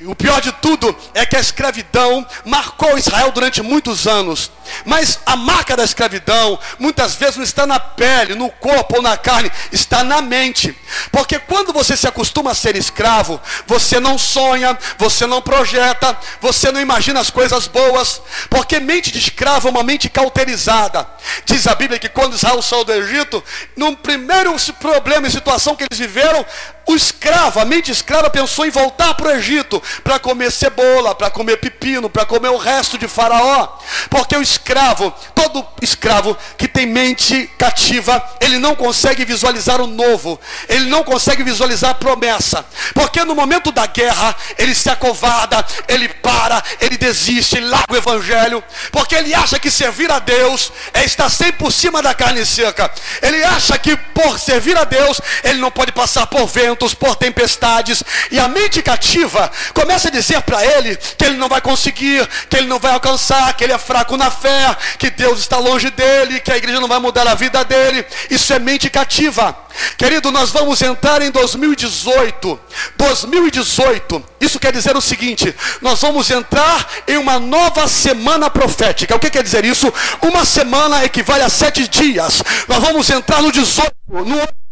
E 0.00 0.06
o 0.06 0.14
pior 0.14 0.40
de 0.40 0.52
tudo 0.52 0.94
é 1.14 1.24
que 1.24 1.36
a 1.36 1.40
escravidão 1.40 2.26
marcou 2.44 2.98
Israel 2.98 3.30
durante 3.32 3.62
muitos 3.62 4.06
anos. 4.06 4.50
Mas 4.84 5.18
a 5.26 5.36
marca 5.36 5.76
da 5.76 5.84
escravidão 5.84 6.58
muitas 6.78 7.14
vezes 7.14 7.36
não 7.36 7.44
está 7.44 7.66
na 7.66 7.78
pele, 7.78 8.34
no 8.34 8.50
corpo 8.50 8.96
ou 8.96 9.02
na 9.02 9.16
carne, 9.16 9.50
está 9.72 10.02
na 10.02 10.20
mente. 10.20 10.76
Porque 11.10 11.38
quando 11.38 11.72
você 11.72 11.96
se 11.96 12.06
acostuma 12.06 12.52
a 12.52 12.54
ser 12.54 12.76
escravo, 12.76 13.40
você 13.66 14.00
não 14.00 14.18
sonha, 14.18 14.76
você 14.98 15.26
não 15.26 15.42
projeta, 15.42 16.16
você 16.40 16.72
não 16.72 16.80
imagina 16.80 17.20
as 17.20 17.30
coisas 17.30 17.66
boas. 17.66 18.20
Porque 18.50 18.80
mente 18.80 19.10
de 19.10 19.18
escravo 19.18 19.68
é 19.68 19.70
uma 19.70 19.82
mente 19.82 20.08
cauterizada. 20.08 21.06
Diz 21.44 21.66
a 21.66 21.74
Bíblia 21.74 21.98
que 22.04 22.08
quando 22.10 22.34
Israel 22.34 22.60
saiu 22.60 22.84
do 22.84 22.92
Egito, 22.92 23.42
no 23.74 23.96
primeiro 23.96 24.54
problema 24.78 25.26
e 25.26 25.30
situação 25.30 25.74
que 25.74 25.84
eles 25.84 25.98
viveram, 25.98 26.44
o 26.86 26.94
escravo, 26.94 27.60
a 27.60 27.64
mente 27.64 27.90
escrava 27.90 28.28
pensou 28.28 28.66
em 28.66 28.70
voltar 28.70 29.14
para 29.14 29.28
o 29.28 29.30
Egito 29.30 29.82
para 30.02 30.18
comer 30.18 30.52
cebola, 30.52 31.14
para 31.14 31.30
comer 31.30 31.56
pepino, 31.56 32.10
para 32.10 32.26
comer 32.26 32.50
o 32.50 32.58
resto 32.58 32.98
de 32.98 33.08
Faraó. 33.08 33.78
Porque 34.10 34.36
o 34.36 34.42
escravo, 34.42 35.12
todo 35.34 35.66
escravo 35.80 36.36
que 36.58 36.68
tem 36.68 36.86
mente 36.86 37.50
cativa, 37.58 38.22
ele 38.40 38.58
não 38.58 38.74
consegue 38.74 39.24
visualizar 39.24 39.80
o 39.80 39.86
novo, 39.86 40.38
ele 40.68 40.86
não 40.86 41.02
consegue 41.02 41.42
visualizar 41.42 41.92
a 41.92 41.94
promessa. 41.94 42.64
Porque 42.92 43.24
no 43.24 43.34
momento 43.34 43.72
da 43.72 43.86
guerra, 43.86 44.36
ele 44.58 44.74
se 44.74 44.90
acovarda, 44.90 45.64
ele 45.88 46.08
para, 46.08 46.62
ele 46.80 46.98
desiste, 46.98 47.56
ele 47.56 47.66
larga 47.66 47.94
o 47.94 47.96
evangelho, 47.96 48.62
porque 48.92 49.14
ele 49.14 49.34
acha 49.34 49.58
que 49.58 49.70
servir 49.70 50.10
a 50.10 50.18
Deus 50.18 50.70
é 50.92 51.04
estar 51.04 51.30
sempre 51.30 51.54
por 51.54 51.72
cima 51.72 52.02
da 52.02 52.12
carne 52.12 52.44
seca. 52.44 52.90
Ele 53.22 53.42
acha 53.42 53.78
que 53.78 53.96
por 53.96 54.38
servir 54.38 54.76
a 54.76 54.84
Deus, 54.84 55.20
ele 55.42 55.58
não 55.58 55.70
pode 55.70 55.90
passar 55.90 56.26
por 56.26 56.46
vento 56.46 56.73
ventos, 56.74 56.92
por 56.92 57.14
tempestades, 57.14 58.02
e 58.30 58.38
a 58.38 58.48
mente 58.48 58.82
cativa 58.82 59.50
começa 59.72 60.08
a 60.08 60.10
dizer 60.10 60.42
para 60.42 60.64
ele 60.64 60.96
que 60.96 61.24
ele 61.24 61.36
não 61.36 61.48
vai 61.48 61.60
conseguir, 61.60 62.28
que 62.50 62.56
ele 62.56 62.66
não 62.66 62.78
vai 62.78 62.92
alcançar, 62.92 63.54
que 63.54 63.62
ele 63.62 63.72
é 63.72 63.78
fraco 63.78 64.16
na 64.16 64.30
fé, 64.30 64.76
que 64.98 65.10
Deus 65.10 65.38
está 65.38 65.58
longe 65.58 65.90
dele, 65.90 66.40
que 66.40 66.50
a 66.50 66.56
igreja 66.56 66.80
não 66.80 66.88
vai 66.88 66.98
mudar 66.98 67.26
a 67.28 67.34
vida 67.34 67.64
dele. 67.64 68.04
Isso 68.28 68.52
é 68.52 68.58
mente 68.58 68.90
cativa. 68.90 69.56
Querido, 69.96 70.30
nós 70.30 70.50
vamos 70.50 70.82
entrar 70.82 71.22
em 71.22 71.30
2018. 71.30 72.60
2018, 72.96 74.24
isso 74.40 74.58
quer 74.58 74.72
dizer 74.72 74.96
o 74.96 75.00
seguinte: 75.00 75.54
nós 75.80 76.00
vamos 76.00 76.30
entrar 76.30 76.86
em 77.06 77.16
uma 77.16 77.38
nova 77.38 77.86
semana 77.86 78.50
profética. 78.50 79.14
O 79.14 79.18
que 79.18 79.30
quer 79.30 79.42
dizer 79.42 79.64
isso? 79.64 79.92
Uma 80.22 80.44
semana 80.44 81.04
equivale 81.04 81.42
a 81.42 81.48
sete 81.48 81.88
dias. 81.88 82.42
Nós 82.68 82.78
vamos 82.78 83.08
entrar 83.10 83.42
no 83.42 83.52
18, 83.52 83.92
no 84.08 84.63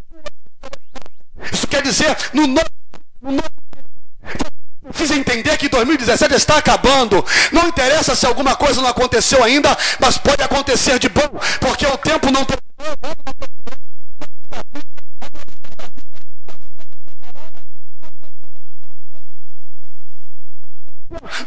isso 1.51 1.67
quer 1.67 1.83
dizer, 1.83 2.17
no 2.33 2.47
novo. 2.47 2.67
No 3.21 3.43
Precisa 4.93 5.15
entender 5.15 5.57
que 5.57 5.69
2017 5.69 6.35
está 6.35 6.59
acabando. 6.59 7.25
Não 7.53 7.69
interessa 7.69 8.15
se 8.15 8.27
alguma 8.27 8.57
coisa 8.57 8.83
não 8.83 8.89
aconteceu 8.89 9.43
ainda, 9.43 9.77
mas 9.99 10.19
pode 10.19 10.43
acontecer 10.43 10.99
de 10.99 11.09
bom, 11.09 11.29
porque 11.61 11.87
o 11.87 11.97
tempo 11.97 12.31
não 12.31 12.45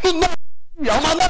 No 0.03 0.13
novo 0.13 0.33
dia, 0.79 0.93
uma 0.93 1.15
nova 1.15 1.29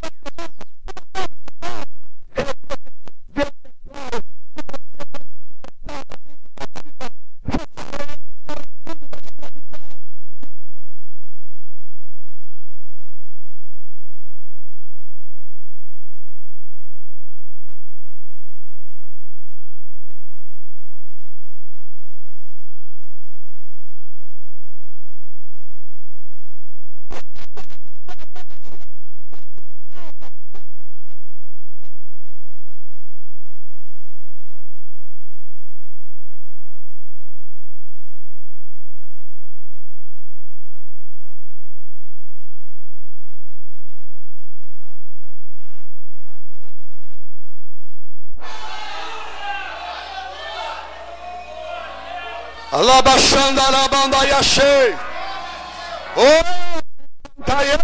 Alabaxanda, 52.76 53.62
alabanda, 53.62 54.18
achei. 54.38 54.94
Oh, 56.18 56.82
aí. 57.54 57.80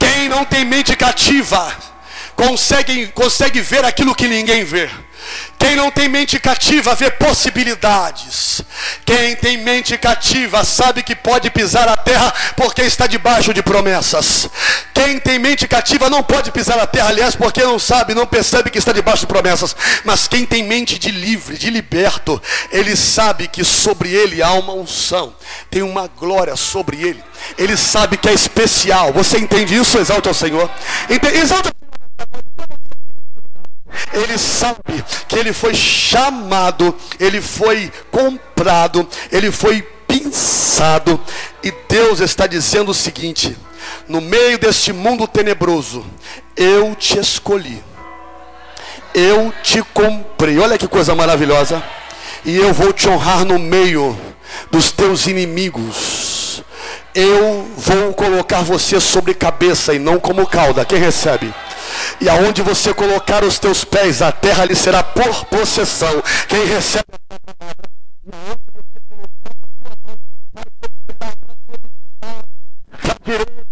Quem 0.00 0.28
não 0.28 0.44
tem 0.44 0.64
mente 0.64 0.96
cativa 0.96 1.72
consegue, 2.34 3.06
consegue 3.12 3.60
ver 3.60 3.84
aquilo 3.84 4.16
que 4.16 4.26
ninguém 4.26 4.64
vê. 4.64 4.90
Quem 5.58 5.74
não 5.74 5.90
tem 5.90 6.08
mente 6.08 6.38
cativa 6.38 6.94
vê 6.94 7.10
possibilidades. 7.10 8.62
Quem 9.04 9.34
tem 9.34 9.56
mente 9.56 9.98
cativa 9.98 10.64
sabe 10.64 11.02
que 11.02 11.16
pode 11.16 11.50
pisar 11.50 11.88
a 11.88 11.96
terra 11.96 12.32
porque 12.56 12.82
está 12.82 13.06
debaixo 13.06 13.52
de 13.52 13.60
promessas. 13.62 14.48
Quem 14.94 15.18
tem 15.18 15.38
mente 15.38 15.66
cativa 15.66 16.08
não 16.08 16.22
pode 16.22 16.52
pisar 16.52 16.78
a 16.78 16.86
terra, 16.86 17.08
aliás, 17.08 17.34
porque 17.34 17.62
não 17.62 17.78
sabe, 17.78 18.14
não 18.14 18.26
percebe 18.26 18.70
que 18.70 18.78
está 18.78 18.92
debaixo 18.92 19.22
de 19.22 19.26
promessas. 19.26 19.74
Mas 20.04 20.28
quem 20.28 20.46
tem 20.46 20.62
mente 20.62 20.98
de 20.98 21.10
livre, 21.10 21.58
de 21.58 21.70
liberto, 21.70 22.40
ele 22.70 22.94
sabe 22.94 23.48
que 23.48 23.64
sobre 23.64 24.14
ele 24.14 24.40
há 24.40 24.52
uma 24.52 24.74
unção, 24.74 25.34
tem 25.68 25.82
uma 25.82 26.06
glória 26.06 26.54
sobre 26.54 26.96
ele. 27.02 27.22
Ele 27.56 27.76
sabe 27.76 28.16
que 28.16 28.28
é 28.28 28.32
especial. 28.32 29.12
Você 29.12 29.38
entende 29.38 29.74
isso? 29.74 29.98
Exalta 29.98 30.28
ao 30.28 30.34
Senhor. 30.34 30.70
Exalta 31.34 31.72
ele 34.12 34.38
sabe 34.38 35.04
que 35.26 35.36
ele 35.36 35.52
foi 35.52 35.74
chamado, 35.74 36.94
ele 37.18 37.40
foi 37.40 37.90
comprado, 38.10 39.06
ele 39.30 39.50
foi 39.50 39.82
pensado, 40.06 41.20
e 41.62 41.72
Deus 41.88 42.20
está 42.20 42.46
dizendo 42.46 42.90
o 42.90 42.94
seguinte: 42.94 43.56
no 44.08 44.20
meio 44.20 44.58
deste 44.58 44.92
mundo 44.92 45.26
tenebroso, 45.26 46.04
eu 46.56 46.94
te 46.94 47.18
escolhi, 47.18 47.82
eu 49.14 49.52
te 49.62 49.82
comprei. 49.94 50.58
Olha 50.58 50.78
que 50.78 50.88
coisa 50.88 51.14
maravilhosa, 51.14 51.82
e 52.44 52.56
eu 52.56 52.72
vou 52.72 52.92
te 52.92 53.08
honrar 53.08 53.44
no 53.44 53.58
meio 53.58 54.18
dos 54.70 54.90
teus 54.90 55.26
inimigos. 55.26 56.62
Eu 57.14 57.68
vou 57.76 58.14
colocar 58.14 58.62
você 58.62 59.00
sobre 59.00 59.34
cabeça 59.34 59.92
e 59.92 59.98
não 59.98 60.20
como 60.20 60.46
cauda. 60.46 60.84
Quem 60.84 60.98
recebe? 60.98 61.52
E 62.20 62.28
aonde 62.28 62.62
você 62.62 62.92
colocar 62.94 63.44
os 63.44 63.58
teus 63.58 63.84
pés, 63.84 64.22
a 64.22 64.32
terra 64.32 64.64
lhe 64.64 64.74
será 64.74 65.02
por 65.02 65.44
possessão. 65.46 66.22
Quem 66.48 66.64
recebe 66.66 67.04
e 73.28 73.67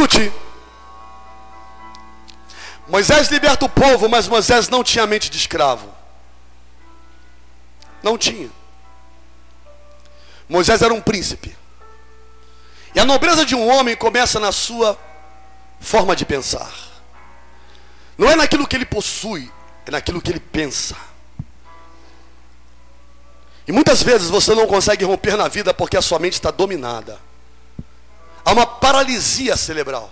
Escute. 0.00 0.32
Moisés 2.88 3.28
liberta 3.28 3.66
o 3.66 3.68
povo, 3.68 4.08
mas 4.08 4.26
Moisés 4.26 4.68
não 4.70 4.82
tinha 4.82 5.06
mente 5.06 5.28
de 5.28 5.36
escravo. 5.36 5.92
Não 8.02 8.16
tinha. 8.16 8.50
Moisés 10.48 10.80
era 10.80 10.94
um 10.94 11.02
príncipe. 11.02 11.54
E 12.94 12.98
a 12.98 13.04
nobreza 13.04 13.44
de 13.44 13.54
um 13.54 13.68
homem 13.68 13.94
começa 13.94 14.40
na 14.40 14.52
sua 14.52 14.98
forma 15.78 16.16
de 16.16 16.24
pensar. 16.24 16.72
Não 18.16 18.28
é 18.28 18.34
naquilo 18.34 18.66
que 18.66 18.76
ele 18.76 18.86
possui, 18.86 19.52
é 19.84 19.90
naquilo 19.90 20.20
que 20.20 20.30
ele 20.30 20.40
pensa. 20.40 20.96
E 23.68 23.72
muitas 23.72 24.02
vezes 24.02 24.30
você 24.30 24.54
não 24.54 24.66
consegue 24.66 25.04
romper 25.04 25.36
na 25.36 25.46
vida 25.46 25.74
porque 25.74 25.96
a 25.96 26.02
sua 26.02 26.18
mente 26.18 26.34
está 26.34 26.50
dominada. 26.50 27.29
Há 28.44 28.52
uma 28.52 28.66
paralisia 28.66 29.56
cerebral. 29.56 30.10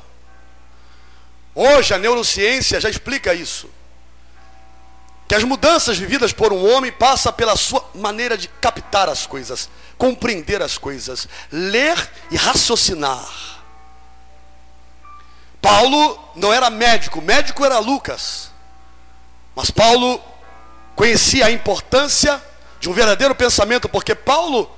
Hoje 1.54 1.92
a 1.92 1.98
neurociência 1.98 2.80
já 2.80 2.88
explica 2.88 3.34
isso. 3.34 3.68
Que 5.26 5.34
as 5.34 5.44
mudanças 5.44 5.98
vividas 5.98 6.32
por 6.32 6.52
um 6.52 6.72
homem 6.72 6.90
passa 6.90 7.32
pela 7.32 7.56
sua 7.56 7.84
maneira 7.94 8.38
de 8.38 8.48
captar 8.48 9.08
as 9.08 9.26
coisas, 9.26 9.68
compreender 9.98 10.62
as 10.62 10.78
coisas, 10.78 11.28
ler 11.50 12.10
e 12.30 12.36
raciocinar. 12.36 13.58
Paulo 15.60 16.18
não 16.34 16.52
era 16.52 16.70
médico, 16.70 17.20
médico 17.20 17.64
era 17.64 17.78
Lucas. 17.78 18.50
Mas 19.54 19.70
Paulo 19.70 20.22
conhecia 20.94 21.46
a 21.46 21.50
importância 21.50 22.42
de 22.80 22.88
um 22.88 22.92
verdadeiro 22.92 23.34
pensamento, 23.34 23.88
porque 23.88 24.14
Paulo, 24.14 24.70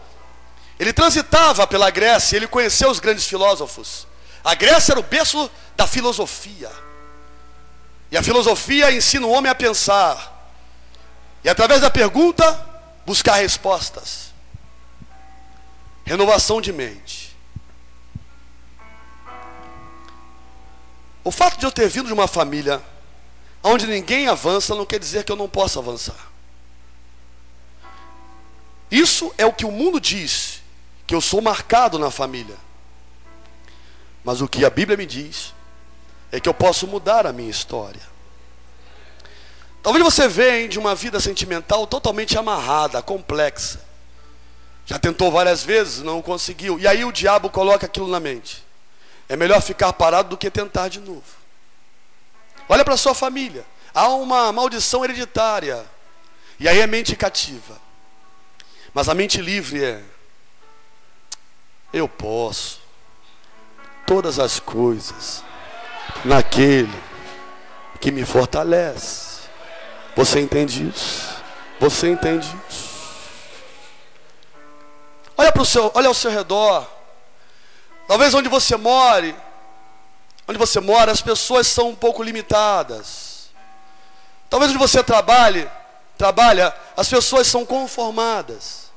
ele 0.80 0.94
transitava 0.94 1.66
pela 1.66 1.90
Grécia, 1.90 2.36
ele 2.36 2.46
conheceu 2.46 2.90
os 2.90 2.98
grandes 2.98 3.26
filósofos. 3.26 4.06
A 4.42 4.54
Grécia 4.54 4.94
era 4.94 5.00
o 5.00 5.02
berço 5.02 5.50
da 5.76 5.86
filosofia. 5.86 6.72
E 8.10 8.16
a 8.16 8.22
filosofia 8.22 8.90
ensina 8.90 9.26
o 9.26 9.30
homem 9.30 9.50
a 9.50 9.54
pensar. 9.54 10.50
E 11.44 11.50
através 11.50 11.82
da 11.82 11.90
pergunta, 11.90 12.66
buscar 13.04 13.34
respostas. 13.34 14.32
Renovação 16.06 16.62
de 16.62 16.72
mente. 16.72 17.36
O 21.22 21.30
fato 21.30 21.58
de 21.58 21.66
eu 21.66 21.70
ter 21.70 21.90
vindo 21.90 22.06
de 22.06 22.14
uma 22.14 22.26
família 22.26 22.82
onde 23.62 23.86
ninguém 23.86 24.28
avança 24.28 24.74
não 24.74 24.86
quer 24.86 24.98
dizer 24.98 25.24
que 25.24 25.30
eu 25.30 25.36
não 25.36 25.46
possa 25.46 25.78
avançar. 25.78 26.30
Isso 28.90 29.30
é 29.36 29.44
o 29.44 29.52
que 29.52 29.66
o 29.66 29.70
mundo 29.70 30.00
diz, 30.00 30.59
que 31.10 31.14
eu 31.16 31.20
sou 31.20 31.40
marcado 31.40 31.98
na 31.98 32.08
família. 32.08 32.56
Mas 34.22 34.40
o 34.40 34.46
que 34.46 34.64
a 34.64 34.70
Bíblia 34.70 34.96
me 34.96 35.04
diz 35.04 35.52
é 36.30 36.38
que 36.38 36.48
eu 36.48 36.54
posso 36.54 36.86
mudar 36.86 37.26
a 37.26 37.32
minha 37.32 37.50
história. 37.50 38.00
Talvez 39.82 40.04
você 40.04 40.28
venha 40.28 40.68
de 40.68 40.78
uma 40.78 40.94
vida 40.94 41.18
sentimental 41.18 41.84
totalmente 41.84 42.38
amarrada, 42.38 43.02
complexa. 43.02 43.80
Já 44.86 45.00
tentou 45.00 45.32
várias 45.32 45.64
vezes, 45.64 46.00
não 46.00 46.22
conseguiu. 46.22 46.78
E 46.78 46.86
aí 46.86 47.04
o 47.04 47.10
diabo 47.10 47.50
coloca 47.50 47.86
aquilo 47.86 48.06
na 48.06 48.20
mente. 48.20 48.64
É 49.28 49.34
melhor 49.34 49.60
ficar 49.60 49.92
parado 49.92 50.28
do 50.28 50.36
que 50.36 50.48
tentar 50.48 50.86
de 50.86 51.00
novo. 51.00 51.24
Olha 52.68 52.84
para 52.84 52.96
sua 52.96 53.16
família. 53.16 53.66
Há 53.92 54.06
uma 54.10 54.52
maldição 54.52 55.04
hereditária. 55.04 55.84
E 56.60 56.68
aí 56.68 56.78
é 56.78 56.86
mente 56.86 57.16
cativa. 57.16 57.80
Mas 58.94 59.08
a 59.08 59.14
mente 59.14 59.42
livre 59.42 59.82
é: 59.82 60.04
eu 61.92 62.08
posso 62.08 62.80
todas 64.06 64.38
as 64.38 64.58
coisas 64.58 65.44
naquele 66.24 66.92
que 68.00 68.10
me 68.10 68.24
fortalece. 68.24 69.40
Você 70.16 70.40
entende 70.40 70.88
isso? 70.88 71.36
Você 71.78 72.10
entende 72.10 72.48
isso? 72.68 72.90
Olha 75.36 75.52
para 75.52 75.62
o 75.62 75.66
seu, 75.66 75.90
olha 75.94 76.08
ao 76.08 76.14
seu 76.14 76.30
redor. 76.30 76.86
Talvez 78.06 78.34
onde 78.34 78.48
você 78.48 78.76
more, 78.76 79.34
onde 80.46 80.58
você 80.58 80.80
mora, 80.80 81.12
as 81.12 81.22
pessoas 81.22 81.66
são 81.66 81.90
um 81.90 81.94
pouco 81.94 82.22
limitadas. 82.22 83.50
Talvez 84.50 84.72
onde 84.72 84.80
você 84.80 85.02
trabalhe, 85.02 85.70
trabalha, 86.18 86.74
as 86.96 87.08
pessoas 87.08 87.46
são 87.46 87.64
conformadas. 87.64 88.89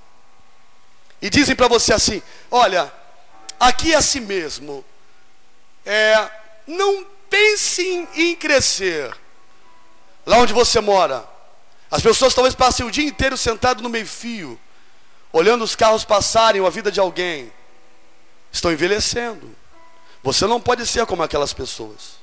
E 1.24 1.30
dizem 1.30 1.56
para 1.56 1.70
você 1.70 1.94
assim: 1.94 2.22
olha, 2.52 2.92
aqui 3.58 3.94
é 3.94 3.96
assim 3.96 4.20
mesmo, 4.20 4.84
é, 5.86 6.30
não 6.68 7.06
pense 7.30 8.08
em, 8.14 8.36
crescer 8.36 9.16
lá 10.26 10.38
onde 10.38 10.52
você 10.52 10.82
mora. 10.82 11.26
As 11.90 12.02
pessoas 12.02 12.34
talvez 12.34 12.54
passem 12.54 12.86
o 12.86 12.92
dia 12.92 13.08
inteiro 13.08 13.38
sentado 13.38 13.82
no 13.82 13.90
meio-fio, 13.90 14.60
olhando 15.32 15.64
os 15.64 15.78
carros 15.78 16.04
passarem 16.04 16.66
a 16.66 16.70
vida 16.70 16.92
de 16.92 17.00
alguém. 17.00 17.54
Estão 18.52 18.74
envelhecendo. 18.74 19.56
Você 20.22 20.46
não 20.46 20.60
pode 20.60 20.86
ser 20.86 21.06
como 21.06 21.24
aquelas 21.24 21.54
pessoas. 21.54 22.18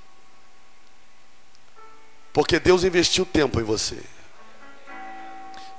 Porque 2.34 2.60
Deus 2.60 2.84
investiu 2.84 3.24
tempo 3.24 3.60
em 3.60 3.64
você. 3.64 3.98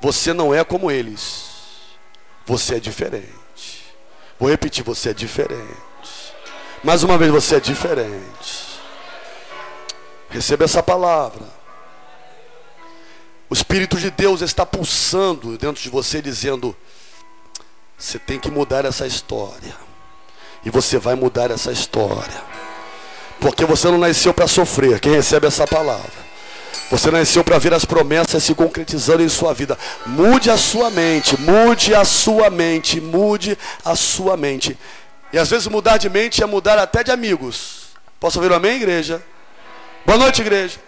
Você 0.01 0.33
não 0.33 0.53
é 0.53 0.63
como 0.63 0.89
eles. 0.89 1.50
Você 2.45 2.75
é 2.75 2.79
diferente. 2.79 3.31
Vou 4.39 4.49
repetir, 4.49 4.83
você 4.83 5.09
é 5.09 5.13
diferente. 5.13 5.77
Mais 6.83 7.03
uma 7.03 7.17
vez, 7.17 7.31
você 7.31 7.55
é 7.55 7.59
diferente. 7.59 8.79
Receba 10.29 10.65
essa 10.65 10.81
palavra. 10.81 11.45
O 13.49 13.53
Espírito 13.53 13.97
de 13.97 14.09
Deus 14.09 14.41
está 14.41 14.65
pulsando 14.65 15.57
dentro 15.57 15.81
de 15.81 15.89
você, 15.89 16.21
dizendo: 16.21 16.75
você 17.97 18.17
tem 18.17 18.39
que 18.39 18.49
mudar 18.49 18.83
essa 18.85 19.05
história. 19.05 19.75
E 20.65 20.69
você 20.69 20.97
vai 20.97 21.15
mudar 21.15 21.51
essa 21.51 21.71
história. 21.71 22.43
Porque 23.39 23.63
você 23.65 23.89
não 23.89 23.97
nasceu 23.97 24.33
para 24.33 24.47
sofrer. 24.47 24.99
Quem 24.99 25.11
recebe 25.11 25.47
essa 25.47 25.67
palavra? 25.67 26.30
Você 26.91 27.09
nasceu 27.09 27.41
para 27.41 27.57
ver 27.57 27.73
as 27.73 27.85
promessas 27.85 28.43
se 28.43 28.53
concretizando 28.53 29.23
em 29.23 29.29
sua 29.29 29.53
vida. 29.53 29.79
Mude 30.05 30.51
a 30.51 30.57
sua 30.57 30.89
mente, 30.89 31.39
mude 31.39 31.95
a 31.95 32.03
sua 32.03 32.49
mente, 32.49 32.99
mude 32.99 33.57
a 33.85 33.95
sua 33.95 34.35
mente. 34.35 34.77
E 35.31 35.39
às 35.39 35.49
vezes 35.49 35.67
mudar 35.67 35.95
de 35.95 36.09
mente 36.09 36.43
é 36.43 36.45
mudar 36.45 36.77
até 36.77 37.01
de 37.01 37.09
amigos. 37.09 37.91
Posso 38.19 38.39
ouvir 38.39 38.51
um 38.51 38.57
amém, 38.57 38.75
igreja? 38.75 39.23
Boa 40.05 40.17
noite, 40.17 40.41
igreja. 40.41 40.81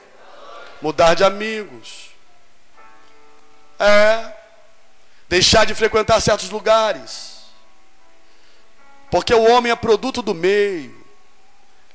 Mudar 0.82 1.14
de 1.14 1.24
amigos. 1.24 2.10
É. 3.80 4.30
Deixar 5.30 5.66
de 5.66 5.74
frequentar 5.74 6.20
certos 6.20 6.50
lugares. 6.50 7.38
Porque 9.10 9.34
o 9.34 9.50
homem 9.50 9.72
é 9.72 9.76
produto 9.76 10.22
do 10.22 10.34
meio. 10.34 11.02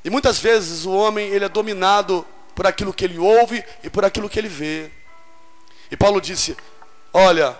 E 0.02 0.08
muitas 0.08 0.38
vezes 0.38 0.86
o 0.86 0.92
homem 0.92 1.28
ele 1.28 1.44
é 1.44 1.48
dominado 1.50 2.26
por 2.58 2.66
aquilo 2.66 2.92
que 2.92 3.04
ele 3.04 3.18
ouve 3.18 3.64
e 3.84 3.88
por 3.88 4.04
aquilo 4.04 4.28
que 4.28 4.36
ele 4.36 4.48
vê. 4.48 4.90
E 5.92 5.96
Paulo 5.96 6.20
disse: 6.20 6.56
Olha, 7.14 7.56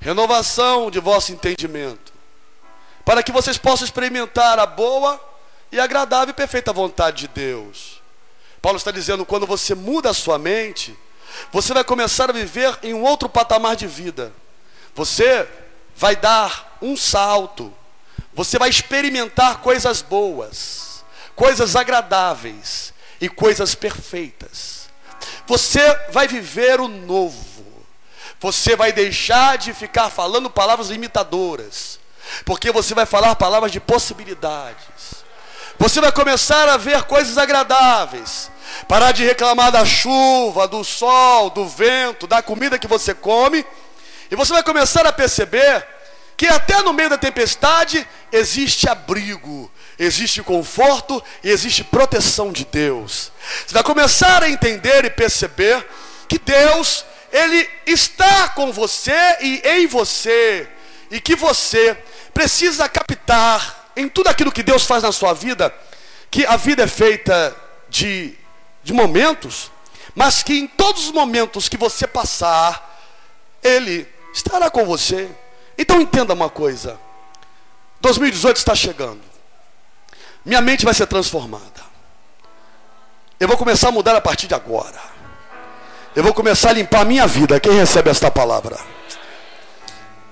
renovação 0.00 0.90
de 0.90 0.98
vosso 0.98 1.30
entendimento, 1.30 2.12
para 3.04 3.22
que 3.22 3.30
vocês 3.30 3.56
possam 3.56 3.84
experimentar 3.84 4.58
a 4.58 4.66
boa 4.66 5.24
e 5.70 5.78
agradável 5.78 6.32
e 6.32 6.34
perfeita 6.34 6.72
vontade 6.72 7.18
de 7.18 7.28
Deus. 7.28 8.02
Paulo 8.60 8.76
está 8.76 8.90
dizendo: 8.90 9.24
quando 9.24 9.46
você 9.46 9.72
muda 9.72 10.10
a 10.10 10.14
sua 10.14 10.36
mente, 10.36 10.98
você 11.52 11.72
vai 11.72 11.84
começar 11.84 12.28
a 12.28 12.32
viver 12.32 12.76
em 12.82 12.94
um 12.94 13.04
outro 13.04 13.28
patamar 13.28 13.76
de 13.76 13.86
vida. 13.86 14.32
Você 14.96 15.46
vai 15.94 16.16
dar 16.16 16.76
um 16.82 16.96
salto. 16.96 17.72
Você 18.34 18.58
vai 18.58 18.68
experimentar 18.68 19.60
coisas 19.60 20.02
boas, 20.02 21.04
coisas 21.36 21.76
agradáveis 21.76 22.92
e 23.20 23.28
coisas 23.28 23.74
perfeitas. 23.74 24.88
Você 25.46 25.80
vai 26.10 26.28
viver 26.28 26.80
o 26.80 26.88
novo. 26.88 27.58
Você 28.40 28.76
vai 28.76 28.92
deixar 28.92 29.58
de 29.58 29.72
ficar 29.72 30.10
falando 30.10 30.48
palavras 30.48 30.88
limitadoras, 30.88 31.98
porque 32.44 32.70
você 32.70 32.94
vai 32.94 33.04
falar 33.04 33.34
palavras 33.34 33.72
de 33.72 33.80
possibilidades. 33.80 35.24
Você 35.78 36.00
vai 36.00 36.12
começar 36.12 36.68
a 36.68 36.76
ver 36.76 37.02
coisas 37.04 37.38
agradáveis. 37.38 38.50
Parar 38.86 39.12
de 39.12 39.24
reclamar 39.24 39.72
da 39.72 39.84
chuva, 39.84 40.68
do 40.68 40.84
sol, 40.84 41.50
do 41.50 41.66
vento, 41.66 42.26
da 42.26 42.42
comida 42.42 42.78
que 42.78 42.86
você 42.86 43.14
come. 43.14 43.64
E 44.30 44.36
você 44.36 44.52
vai 44.52 44.62
começar 44.62 45.06
a 45.06 45.12
perceber 45.12 45.86
que 46.36 46.46
até 46.46 46.82
no 46.82 46.92
meio 46.92 47.10
da 47.10 47.18
tempestade 47.18 48.06
existe 48.30 48.88
abrigo, 48.88 49.70
existe 49.98 50.42
conforto 50.42 51.22
e 51.42 51.50
existe 51.50 51.82
proteção 51.82 52.52
de 52.52 52.64
Deus. 52.64 53.32
Você 53.66 53.74
vai 53.74 53.82
começar 53.82 54.42
a 54.42 54.50
entender 54.50 55.04
e 55.04 55.10
perceber 55.10 55.84
que 56.28 56.38
Deus, 56.38 57.04
Ele 57.32 57.68
está 57.86 58.50
com 58.50 58.72
você 58.72 59.36
e 59.40 59.60
em 59.64 59.86
você, 59.86 60.68
e 61.10 61.20
que 61.20 61.34
você 61.34 61.96
precisa 62.32 62.88
captar 62.88 63.90
em 63.96 64.08
tudo 64.08 64.28
aquilo 64.28 64.52
que 64.52 64.62
Deus 64.62 64.84
faz 64.84 65.02
na 65.02 65.10
sua 65.10 65.32
vida, 65.32 65.74
que 66.30 66.46
a 66.46 66.56
vida 66.56 66.84
é 66.84 66.86
feita 66.86 67.56
de, 67.88 68.34
de 68.84 68.92
momentos, 68.92 69.70
mas 70.14 70.42
que 70.42 70.52
em 70.52 70.66
todos 70.68 71.06
os 71.06 71.12
momentos 71.12 71.68
que 71.68 71.76
você 71.76 72.06
passar, 72.06 73.02
Ele 73.62 74.06
estará 74.32 74.70
com 74.70 74.84
você. 74.84 75.28
Então 75.76 76.00
entenda 76.00 76.34
uma 76.34 76.50
coisa: 76.50 76.98
2018 78.00 78.56
está 78.56 78.74
chegando 78.74 79.28
minha 80.48 80.62
mente 80.62 80.82
vai 80.86 80.94
ser 80.94 81.06
transformada. 81.06 81.86
Eu 83.38 83.46
vou 83.46 83.56
começar 83.58 83.88
a 83.88 83.92
mudar 83.92 84.16
a 84.16 84.20
partir 84.20 84.46
de 84.46 84.54
agora. 84.54 84.98
Eu 86.16 86.22
vou 86.22 86.32
começar 86.32 86.70
a 86.70 86.72
limpar 86.72 87.02
a 87.02 87.04
minha 87.04 87.26
vida. 87.26 87.60
Quem 87.60 87.72
recebe 87.72 88.08
esta 88.08 88.30
palavra? 88.30 88.78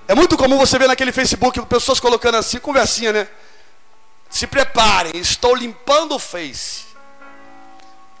É 0.07 0.15
muito 0.15 0.35
comum 0.35 0.57
você 0.57 0.79
ver 0.79 0.87
naquele 0.87 1.11
Facebook 1.11 1.63
pessoas 1.67 1.99
colocando 1.99 2.35
assim, 2.35 2.57
conversinha, 2.57 3.13
né? 3.13 3.27
Se 4.27 4.47
preparem, 4.47 5.15
estou 5.21 5.53
limpando 5.53 6.15
o 6.15 6.19
Face. 6.19 6.87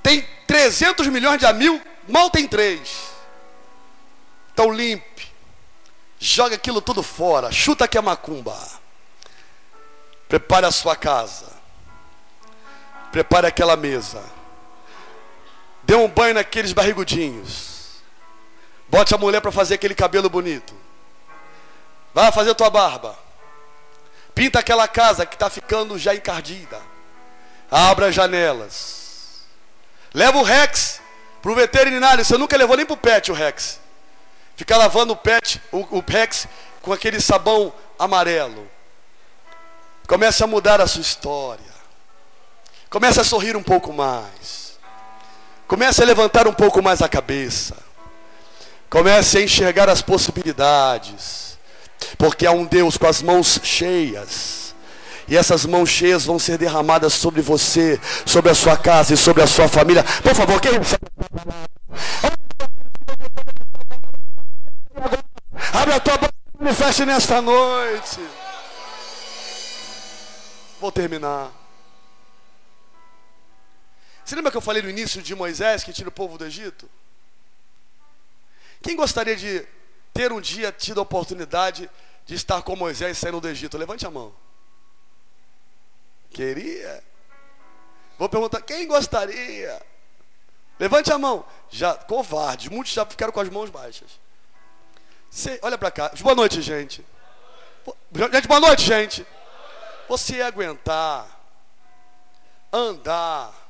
Tem 0.03 0.23
300 0.45 1.07
milhões 1.07 1.39
de 1.39 1.47
amigos, 1.47 1.81
mal 2.07 2.29
tem 2.29 2.47
três. 2.47 3.07
Então 4.53 4.71
limpe. 4.71 5.27
Joga 6.19 6.55
aquilo 6.55 6.79
tudo 6.79 7.01
fora. 7.01 7.51
Chuta 7.51 7.87
que 7.87 7.97
é 7.97 8.01
macumba. 8.01 8.55
Prepare 10.29 10.67
a 10.67 10.71
sua 10.71 10.95
casa. 10.95 11.56
Prepare 13.17 13.47
aquela 13.47 13.75
mesa. 13.75 14.23
Dê 15.81 15.95
um 15.95 16.07
banho 16.07 16.35
naqueles 16.35 16.71
barrigudinhos. 16.71 18.03
Bote 18.87 19.15
a 19.15 19.17
mulher 19.17 19.41
para 19.41 19.51
fazer 19.51 19.73
aquele 19.73 19.95
cabelo 19.95 20.29
bonito. 20.29 20.75
Vá 22.13 22.31
fazer 22.31 22.53
tua 22.53 22.69
barba. 22.69 23.17
Pinta 24.35 24.59
aquela 24.59 24.87
casa 24.87 25.25
que 25.25 25.33
está 25.33 25.49
ficando 25.49 25.97
já 25.97 26.13
encardida. 26.13 26.79
Abra 27.71 28.09
as 28.09 28.13
janelas. 28.13 29.47
Leva 30.13 30.37
o 30.37 30.43
Rex 30.43 31.01
para 31.41 31.51
o 31.51 31.55
veterinário. 31.55 32.23
Você 32.23 32.37
nunca 32.37 32.55
levou 32.55 32.77
nem 32.77 32.85
para 32.85 32.93
o 32.93 32.97
pet 32.97 33.31
o 33.31 33.33
Rex. 33.33 33.79
Fica 34.55 34.77
lavando 34.77 35.13
o 35.13 35.17
pet, 35.17 35.59
o, 35.71 35.97
o 35.97 36.03
Rex, 36.07 36.47
com 36.83 36.93
aquele 36.93 37.19
sabão 37.19 37.73
amarelo. 37.97 38.69
Comece 40.07 40.43
a 40.43 40.47
mudar 40.47 40.79
a 40.79 40.85
sua 40.85 41.01
história. 41.01 41.76
Comece 42.89 43.19
a 43.19 43.23
sorrir 43.23 43.55
um 43.55 43.63
pouco 43.63 43.91
mais. 43.91 44.77
Comece 45.67 46.01
a 46.01 46.05
levantar 46.05 46.47
um 46.47 46.53
pouco 46.53 46.81
mais 46.81 47.01
a 47.01 47.09
cabeça. 47.09 47.75
Comece 48.89 49.37
a 49.37 49.41
enxergar 49.41 49.89
as 49.89 50.01
possibilidades. 50.01 51.57
Porque 52.17 52.45
há 52.45 52.51
um 52.51 52.65
Deus 52.65 52.97
com 52.97 53.07
as 53.07 53.21
mãos 53.21 53.59
cheias. 53.63 54.73
E 55.27 55.35
essas 55.35 55.65
mãos 55.65 55.89
cheias 55.89 56.23
vão 56.23 56.39
ser 56.39 56.57
derramadas 56.57 57.13
sobre 57.13 57.41
você, 57.41 57.99
sobre 58.25 58.49
a 58.49 58.55
sua 58.55 58.77
casa 58.77 59.13
e 59.13 59.17
sobre 59.17 59.43
a 59.43 59.47
sua 59.47 59.67
família. 59.67 60.03
Por 60.23 60.33
favor, 60.33 60.61
quem 60.61 60.71
Abre 65.73 65.93
a 65.93 65.99
tua 65.99 66.17
boca 66.17 66.33
e 66.61 66.73
feche 66.73 67.05
nesta 67.05 67.41
noite. 67.41 68.19
Vou 70.79 70.91
terminar. 70.91 71.56
Você 74.27 74.35
lembra 74.35 74.51
que 74.51 74.57
eu 74.57 74.61
falei 74.61 74.81
no 74.81 74.89
início 74.89 75.23
de 75.23 75.33
Moisés 75.33 75.85
que 75.85 75.93
tira 75.93 76.09
o 76.09 76.11
povo 76.11 76.37
do 76.37 76.43
Egito? 76.43 76.89
Quem 78.83 78.93
gostaria 78.93 79.37
de 79.37 79.65
ter 80.13 80.33
um 80.33 80.41
dia 80.41 80.69
tido 80.69 80.99
a 80.99 81.03
oportunidade 81.03 81.89
de 82.25 82.35
estar 82.35 82.61
com 82.61 82.75
Moisés 82.75 83.17
saindo 83.17 83.39
do 83.39 83.47
Egito? 83.47 83.77
Levante 83.77 84.05
a 84.05 84.11
mão. 84.11 84.35
Queria? 86.29 87.01
Vou 88.19 88.27
perguntar, 88.27 88.61
quem 88.63 88.85
gostaria? 88.85 89.81
Levante 90.77 91.09
a 91.09 91.17
mão. 91.17 91.45
Já, 91.69 91.95
covarde, 91.95 92.69
muitos 92.69 92.91
já 92.91 93.05
ficaram 93.05 93.31
com 93.31 93.39
as 93.39 93.47
mãos 93.47 93.69
baixas. 93.69 94.19
Você, 95.29 95.57
olha 95.61 95.77
para 95.77 95.89
cá. 95.89 96.11
Boa 96.19 96.35
noite, 96.35 96.61
gente. 96.61 97.01
Gente, 98.33 98.47
boa 98.49 98.59
noite, 98.59 98.81
gente. 98.83 99.25
Você 100.09 100.35
ia 100.35 100.47
aguentar 100.47 101.25
andar 102.73 103.66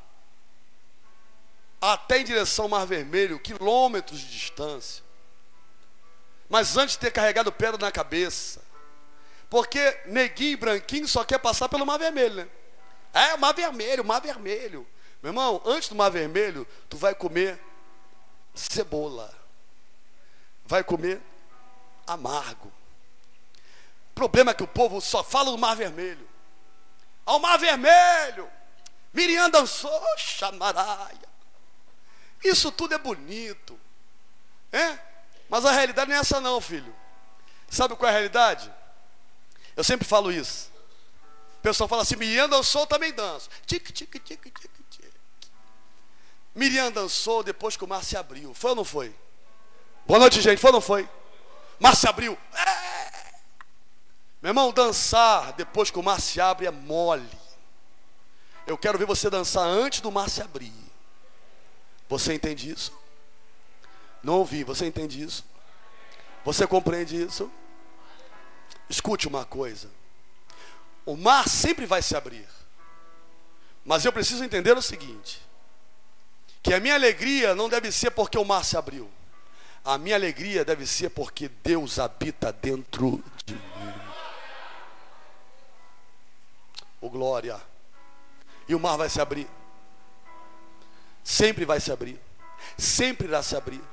até 1.80 2.20
em 2.20 2.24
direção 2.24 2.66
ao 2.66 2.70
Mar 2.70 2.86
Vermelho, 2.86 3.40
quilômetros 3.40 4.20
de 4.20 4.28
distância. 4.30 5.04
Mas 6.50 6.78
antes 6.78 6.96
de 6.96 7.00
ter 7.00 7.12
carregado 7.12 7.52
pedra 7.52 7.78
na 7.78 7.92
cabeça, 7.92 8.62
Porque 9.50 10.02
neguinho 10.06 10.52
e 10.52 10.56
branquinho 10.58 11.08
só 11.08 11.24
quer 11.24 11.40
passar 11.40 11.70
pelo 11.70 11.86
mar 11.86 11.98
vermelho, 11.98 12.36
né? 12.36 12.48
É, 13.14 13.34
o 13.34 13.40
mar 13.40 13.54
vermelho, 13.54 14.04
o 14.04 14.06
mar 14.06 14.20
vermelho. 14.20 14.86
Meu 15.22 15.30
irmão, 15.30 15.62
antes 15.66 15.90
do 15.90 15.96
mar 15.96 16.10
vermelho, 16.10 16.68
tu 16.90 16.98
vai 16.98 17.16
comer 17.16 17.60
cebola. 18.54 19.34
Vai 20.66 20.84
comer 20.84 21.22
amargo. 22.06 22.72
O 24.12 24.14
problema 24.14 24.52
é 24.52 24.54
que 24.54 24.64
o 24.64 24.68
povo 24.68 25.00
só 25.00 25.24
fala 25.24 25.52
do 25.52 25.58
mar 25.58 25.76
vermelho. 25.76 26.28
Ao 27.26 27.40
mar 27.40 27.58
vermelho. 27.58 28.50
Miriam 29.14 29.50
dançou, 29.50 30.04
chamaraia. 30.18 31.27
Isso 32.44 32.72
tudo 32.72 32.94
é 32.94 32.98
bonito. 32.98 33.80
É? 34.72 34.98
Mas 35.50 35.66
a 35.66 35.72
realidade 35.72 36.10
não 36.10 36.18
é 36.18 36.20
essa 36.20 36.40
não, 36.40 36.60
filho. 36.60 36.94
Sabe 37.70 37.96
qual 37.96 38.08
é 38.08 38.12
a 38.12 38.18
realidade? 38.18 38.72
Eu 39.76 39.84
sempre 39.84 40.08
falo 40.08 40.32
isso. 40.32 40.72
O 41.60 41.62
pessoal 41.62 41.88
fala 41.88 42.02
assim, 42.02 42.16
Miriam 42.16 42.48
dançou, 42.48 42.82
eu 42.82 42.88
também 42.88 43.14
danço. 43.14 43.50
Tic, 43.66 43.92
tic, 43.92 44.12
tic, 44.12 44.24
tic, 44.24 44.60
tic. 44.60 44.78
Miriam 46.58 46.92
dançou 46.92 47.44
depois 47.44 47.78
que 47.78 47.84
o 47.84 47.88
mar 47.88 48.04
se 48.04 48.18
abriu. 48.18 48.52
Foi 48.54 48.72
ou 48.72 48.76
não 48.76 48.84
foi? 48.84 49.16
Boa 50.08 50.20
noite, 50.20 50.42
gente. 50.42 50.60
Foi 50.60 50.70
ou 50.70 50.74
não 50.74 50.82
foi? 50.82 51.08
Mar 51.80 51.96
se 51.96 52.08
abriu. 52.08 52.36
É. 52.54 53.08
Meu 54.42 54.50
irmão, 54.50 54.72
dançar 54.72 55.54
depois 55.54 55.92
que 55.92 56.00
o 56.00 56.04
mar 56.04 56.20
se 56.20 56.42
abre 56.42 56.66
é 56.66 56.72
mole. 56.72 57.30
Eu 58.66 58.78
quero 58.78 58.98
ver 58.98 59.06
você 59.06 59.30
dançar 59.30 59.64
antes 59.64 60.02
do 60.02 60.12
mar 60.12 60.30
se 60.30 60.42
abrir. 60.42 60.74
Você 62.10 62.34
entende 62.34 62.70
isso? 62.70 62.92
Não 64.24 64.36
ouvi, 64.40 64.64
você 64.64 64.86
entende 64.86 65.22
isso? 65.22 65.44
Você 66.44 66.66
compreende 66.66 67.22
isso? 67.22 67.52
Escute 68.90 69.28
uma 69.28 69.46
coisa. 69.46 69.90
O 71.06 71.16
mar 71.16 71.48
sempre 71.48 71.86
vai 71.86 72.02
se 72.02 72.16
abrir. 72.16 72.48
Mas 73.84 74.04
eu 74.04 74.12
preciso 74.12 74.44
entender 74.44 74.76
o 74.78 74.82
seguinte: 74.82 75.42
que 76.62 76.74
a 76.74 76.80
minha 76.80 76.96
alegria 76.96 77.56
não 77.56 77.70
deve 77.70 77.92
ser 77.92 78.12
porque 78.12 78.38
o 78.38 78.46
mar 78.46 78.64
se 78.64 78.76
abriu. 78.76 79.10
A 79.84 79.98
minha 79.98 80.16
alegria 80.16 80.66
deve 80.66 80.86
ser 80.86 81.10
porque 81.10 81.48
Deus 81.48 81.98
habita 81.98 82.52
dentro 82.52 83.24
de 83.46 83.54
mim. 83.54 83.94
O 87.00 87.10
glória. 87.10 87.58
E 88.68 88.76
o 88.76 88.80
mar 88.80 88.98
vai 88.98 89.08
se 89.08 89.22
abrir. 89.22 89.48
Sempre 91.28 91.66
vai 91.66 91.78
se 91.82 91.92
abrir. 91.92 92.18
Sempre 92.78 93.28
irá 93.28 93.44
se 93.44 93.54
abrir. 93.54 93.84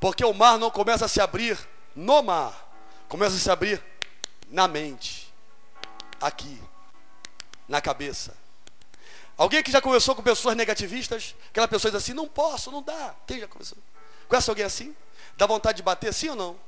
Porque 0.00 0.24
o 0.24 0.34
mar 0.34 0.58
não 0.58 0.72
começa 0.72 1.04
a 1.04 1.08
se 1.08 1.20
abrir 1.20 1.56
no 1.94 2.20
mar, 2.20 2.52
começa 3.08 3.36
a 3.36 3.38
se 3.38 3.48
abrir 3.48 3.80
na 4.50 4.66
mente, 4.66 5.32
aqui, 6.20 6.60
na 7.68 7.80
cabeça. 7.80 8.34
Alguém 9.38 9.62
que 9.62 9.70
já 9.70 9.80
conversou 9.80 10.16
com 10.16 10.22
pessoas 10.22 10.56
negativistas? 10.56 11.36
Aquela 11.48 11.68
pessoa 11.68 11.92
diz 11.92 12.02
assim: 12.02 12.12
não 12.12 12.26
posso, 12.26 12.72
não 12.72 12.82
dá. 12.82 13.14
Quem 13.24 13.38
já 13.38 13.46
conversou? 13.46 13.78
Conhece 14.26 14.50
alguém 14.50 14.64
assim? 14.64 14.96
Dá 15.36 15.46
vontade 15.46 15.76
de 15.76 15.84
bater 15.84 16.12
sim 16.12 16.30
ou 16.30 16.36
não? 16.36 16.58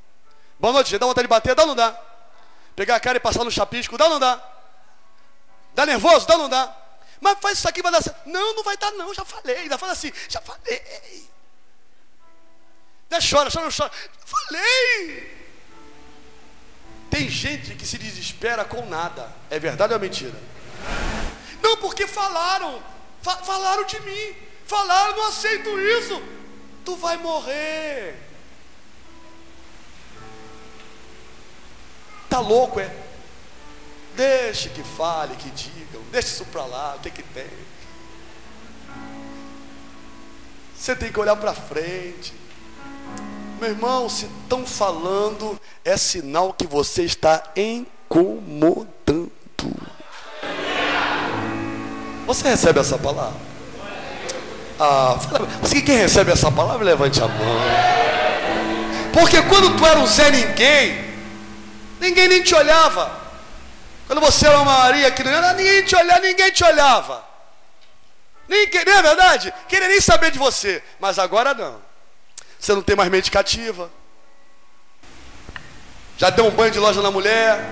Boa 0.61 0.73
noite, 0.73 0.97
dá 0.97 1.05
vontade 1.05 1.27
de 1.27 1.31
bater? 1.31 1.57
Dá 1.57 1.63
ou 1.63 1.69
não 1.69 1.75
dá? 1.75 2.01
Pegar 2.77 2.95
a 2.95 3.01
cara 3.01 3.17
e 3.17 3.21
passar 3.21 3.43
no 3.43 3.51
chapisco? 3.51 3.99
Dá 3.99 4.05
ou 4.05 4.11
não 4.13 4.21
dá? 4.21 4.41
Dá 5.75 5.85
nervoso? 5.85 6.29
Dá 6.29 6.35
ou 6.35 6.43
não 6.43 6.49
dá? 6.49 6.88
Mas 7.21 7.39
faz 7.41 7.59
isso 7.59 7.69
aqui, 7.69 7.83
vai 7.83 7.93
dar 7.93 8.03
certo. 8.03 8.29
Não, 8.29 8.55
não 8.55 8.63
vai 8.63 8.77
dar, 8.77 8.93
não, 8.93 9.13
já 9.13 9.25
falei. 9.25 9.57
Ainda 9.59 9.79
fala 9.79 9.93
assim, 9.93 10.13
já 10.29 10.41
falei. 10.41 11.29
Não 13.11 13.19
chora, 13.19 13.51
chora, 13.51 13.65
não 13.65 13.73
chora. 13.73 13.91
Falei! 14.25 15.39
Tem 17.11 17.29
gente 17.29 17.75
que 17.75 17.87
se 17.87 17.99
desespera 17.99 18.65
com 18.65 18.85
nada. 18.87 19.33
É 19.51 19.59
verdade 19.59 19.93
ou 19.93 19.99
é 19.99 20.03
mentira? 20.03 20.39
Não, 21.63 21.77
porque 21.79 22.07
falaram. 22.07 22.83
Fa 23.23 23.37
falaram 23.39 23.85
de 23.85 24.01
mim. 24.01 24.37
Falaram, 24.67 25.17
não 25.17 25.27
aceito 25.27 25.81
isso. 25.81 26.23
Tu 26.85 26.97
vai 26.97 27.17
morrer. 27.17 28.29
Tá 32.29 32.41
louco, 32.41 32.79
é? 32.79 33.08
Deixe 34.19 34.69
que 34.71 34.83
fale, 34.83 35.37
que 35.37 35.49
digam. 35.51 36.03
Deixe 36.11 36.27
isso 36.27 36.45
para 36.47 36.65
lá, 36.65 36.97
o 36.97 37.01
que 37.01 37.09
que 37.09 37.23
tem? 37.23 37.47
Você 40.77 40.97
tem 40.97 41.13
que 41.13 41.21
olhar 41.21 41.37
para 41.37 41.55
frente. 41.55 42.35
Meu 43.61 43.71
irmão, 43.71 44.09
se 44.09 44.27
estão 44.43 44.67
falando, 44.67 45.57
é 45.85 45.97
sinal 45.97 46.53
que 46.53 46.67
você 46.67 47.05
está 47.05 47.45
incomodando. 47.55 49.31
Você 52.27 52.49
recebe 52.49 52.81
essa 52.81 52.99
palavra? 52.99 53.41
Ah, 54.81 55.17
você 55.63 55.81
quem 55.81 55.97
recebe 55.97 56.33
essa 56.33 56.51
palavra, 56.51 56.85
levante 56.85 57.23
a 57.23 57.29
mão. 57.29 57.61
Porque 59.13 59.41
quando 59.43 59.77
tu 59.77 59.87
era 59.87 60.01
um 60.01 60.07
Zé 60.09 60.29
Ninguém, 60.33 61.05
ninguém 62.01 62.27
nem 62.27 62.43
te 62.43 62.53
olhava. 62.57 63.28
Quando 64.09 64.23
você 64.23 64.47
era 64.47 64.57
uma 64.59 64.65
Maria 64.65 65.11
que 65.11 65.23
não 65.23 65.31
era, 65.31 65.53
ninguém 65.53 65.85
te 65.85 65.95
olhava, 65.95 66.21
ninguém 66.21 66.51
te 66.51 66.65
olhava. 66.65 67.25
Ninguém, 68.49 68.83
não 68.87 68.93
é 68.95 69.03
verdade? 69.03 69.55
Queria 69.69 69.87
nem 69.87 70.01
saber 70.01 70.31
de 70.31 70.39
você. 70.39 70.83
Mas 70.99 71.19
agora 71.19 71.53
não. 71.53 71.79
Você 72.59 72.75
não 72.75 72.81
tem 72.81 72.97
mais 72.97 73.11
mente 73.11 73.31
cativa. 73.31 73.91
Já 76.17 76.31
deu 76.31 76.47
um 76.47 76.51
banho 76.51 76.73
de 76.73 76.79
loja 76.79 77.03
na 77.03 77.11
mulher. 77.11 77.63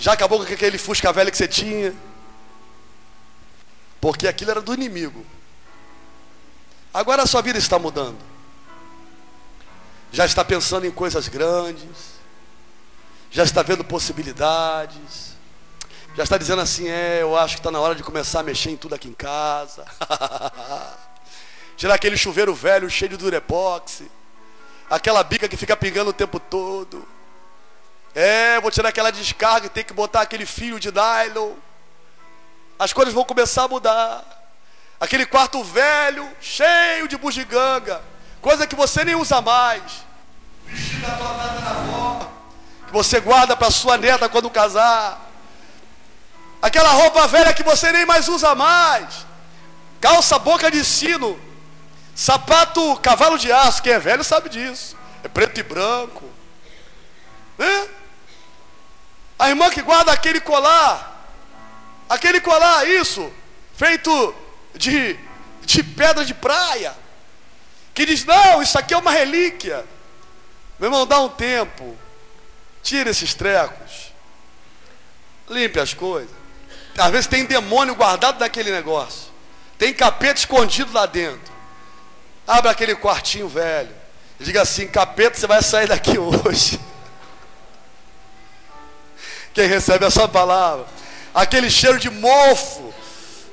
Já 0.00 0.14
acabou 0.14 0.44
com 0.44 0.52
aquele 0.52 0.78
fusca 0.78 1.12
velho 1.12 1.30
que 1.30 1.36
você 1.36 1.46
tinha. 1.46 1.94
Porque 4.00 4.26
aquilo 4.26 4.50
era 4.50 4.60
do 4.60 4.74
inimigo. 4.74 5.24
Agora 6.92 7.22
a 7.22 7.26
sua 7.26 7.40
vida 7.40 7.60
está 7.60 7.78
mudando. 7.78 8.18
Já 10.10 10.26
está 10.26 10.44
pensando 10.44 10.86
em 10.86 10.90
coisas 10.90 11.28
grandes. 11.28 12.13
Já 13.34 13.42
está 13.42 13.62
vendo 13.62 13.82
possibilidades. 13.82 15.34
Já 16.14 16.22
está 16.22 16.38
dizendo 16.38 16.62
assim: 16.62 16.88
é, 16.88 17.20
eu 17.20 17.36
acho 17.36 17.56
que 17.56 17.60
está 17.60 17.70
na 17.72 17.80
hora 17.80 17.96
de 17.96 18.02
começar 18.04 18.38
a 18.38 18.42
mexer 18.44 18.70
em 18.70 18.76
tudo 18.76 18.94
aqui 18.94 19.08
em 19.08 19.12
casa. 19.12 19.84
Tirar 21.76 21.94
aquele 21.94 22.16
chuveiro 22.16 22.54
velho 22.54 22.88
cheio 22.88 23.08
de 23.08 23.16
durepox. 23.16 24.02
Aquela 24.88 25.24
bica 25.24 25.48
que 25.48 25.56
fica 25.56 25.76
pingando 25.76 26.10
o 26.10 26.12
tempo 26.12 26.38
todo. 26.38 27.04
É, 28.14 28.60
vou 28.60 28.70
tirar 28.70 28.90
aquela 28.90 29.10
descarga 29.10 29.66
e 29.66 29.70
tem 29.70 29.82
que 29.82 29.92
botar 29.92 30.20
aquele 30.20 30.46
fio 30.46 30.78
de 30.78 30.92
nylon. 30.92 31.54
As 32.78 32.92
coisas 32.92 33.12
vão 33.12 33.24
começar 33.24 33.64
a 33.64 33.68
mudar. 33.68 34.24
Aquele 35.00 35.26
quarto 35.26 35.64
velho, 35.64 36.30
cheio 36.40 37.08
de 37.08 37.16
bugiganga. 37.16 38.00
Coisa 38.40 38.64
que 38.64 38.76
você 38.76 39.04
nem 39.04 39.16
usa 39.16 39.40
mais. 39.40 40.04
Vestido 40.66 41.00
da 41.00 41.16
tua 41.16 41.70
avó. 41.70 42.23
Você 42.94 43.18
guarda 43.18 43.56
para 43.56 43.72
sua 43.72 43.98
neta 43.98 44.28
quando 44.28 44.48
casar. 44.48 45.20
Aquela 46.62 46.90
roupa 46.90 47.26
velha 47.26 47.52
que 47.52 47.64
você 47.64 47.90
nem 47.90 48.06
mais 48.06 48.28
usa 48.28 48.54
mais. 48.54 49.26
Calça 50.00 50.38
boca 50.38 50.70
de 50.70 50.84
sino 50.84 51.36
Sapato 52.14 52.94
cavalo 53.00 53.36
de 53.36 53.50
aço, 53.50 53.82
quem 53.82 53.92
é 53.92 53.98
velho 53.98 54.22
sabe 54.22 54.48
disso. 54.48 54.96
É 55.24 55.28
preto 55.28 55.58
e 55.58 55.62
branco. 55.64 56.24
Né? 57.58 57.88
A 59.40 59.48
irmã 59.48 59.68
que 59.70 59.82
guarda 59.82 60.12
aquele 60.12 60.40
colar. 60.40 61.34
Aquele 62.08 62.40
colar, 62.40 62.86
isso, 62.86 63.32
feito 63.74 64.32
de, 64.72 65.18
de 65.62 65.82
pedra 65.82 66.24
de 66.24 66.32
praia. 66.32 66.94
Que 67.92 68.06
diz, 68.06 68.24
não, 68.24 68.62
isso 68.62 68.78
aqui 68.78 68.94
é 68.94 68.96
uma 68.96 69.10
relíquia. 69.10 69.84
Meu 70.78 70.86
irmão, 70.86 71.04
dá 71.04 71.18
um 71.18 71.28
tempo. 71.28 72.03
Tira 72.84 73.10
esses 73.10 73.32
trecos. 73.34 74.12
Limpe 75.48 75.80
as 75.80 75.94
coisas. 75.94 76.30
Às 76.96 77.10
vezes 77.10 77.26
tem 77.26 77.46
demônio 77.46 77.94
guardado 77.94 78.38
naquele 78.38 78.70
negócio. 78.70 79.32
Tem 79.78 79.92
capeta 79.92 80.38
escondido 80.38 80.92
lá 80.92 81.06
dentro. 81.06 81.52
Abra 82.46 82.70
aquele 82.70 82.94
quartinho 82.94 83.48
velho. 83.48 83.90
Diga 84.38 84.62
assim: 84.62 84.86
capeta, 84.86 85.36
você 85.36 85.46
vai 85.46 85.62
sair 85.62 85.88
daqui 85.88 86.16
hoje. 86.20 86.78
Quem 89.54 89.66
recebe 89.66 90.04
essa 90.04 90.28
palavra? 90.28 90.84
Aquele 91.34 91.70
cheiro 91.70 91.98
de 91.98 92.10
mofo. 92.10 92.92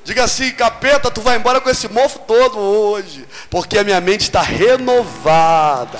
Diga 0.04 0.24
assim: 0.24 0.50
capeta, 0.50 1.10
tu 1.10 1.22
vai 1.22 1.36
embora 1.36 1.60
com 1.60 1.70
esse 1.70 1.88
mofo 1.88 2.18
todo 2.20 2.58
hoje. 2.58 3.26
Porque 3.48 3.78
a 3.78 3.84
minha 3.84 4.00
mente 4.00 4.22
está 4.22 4.42
renovada. 4.42 5.98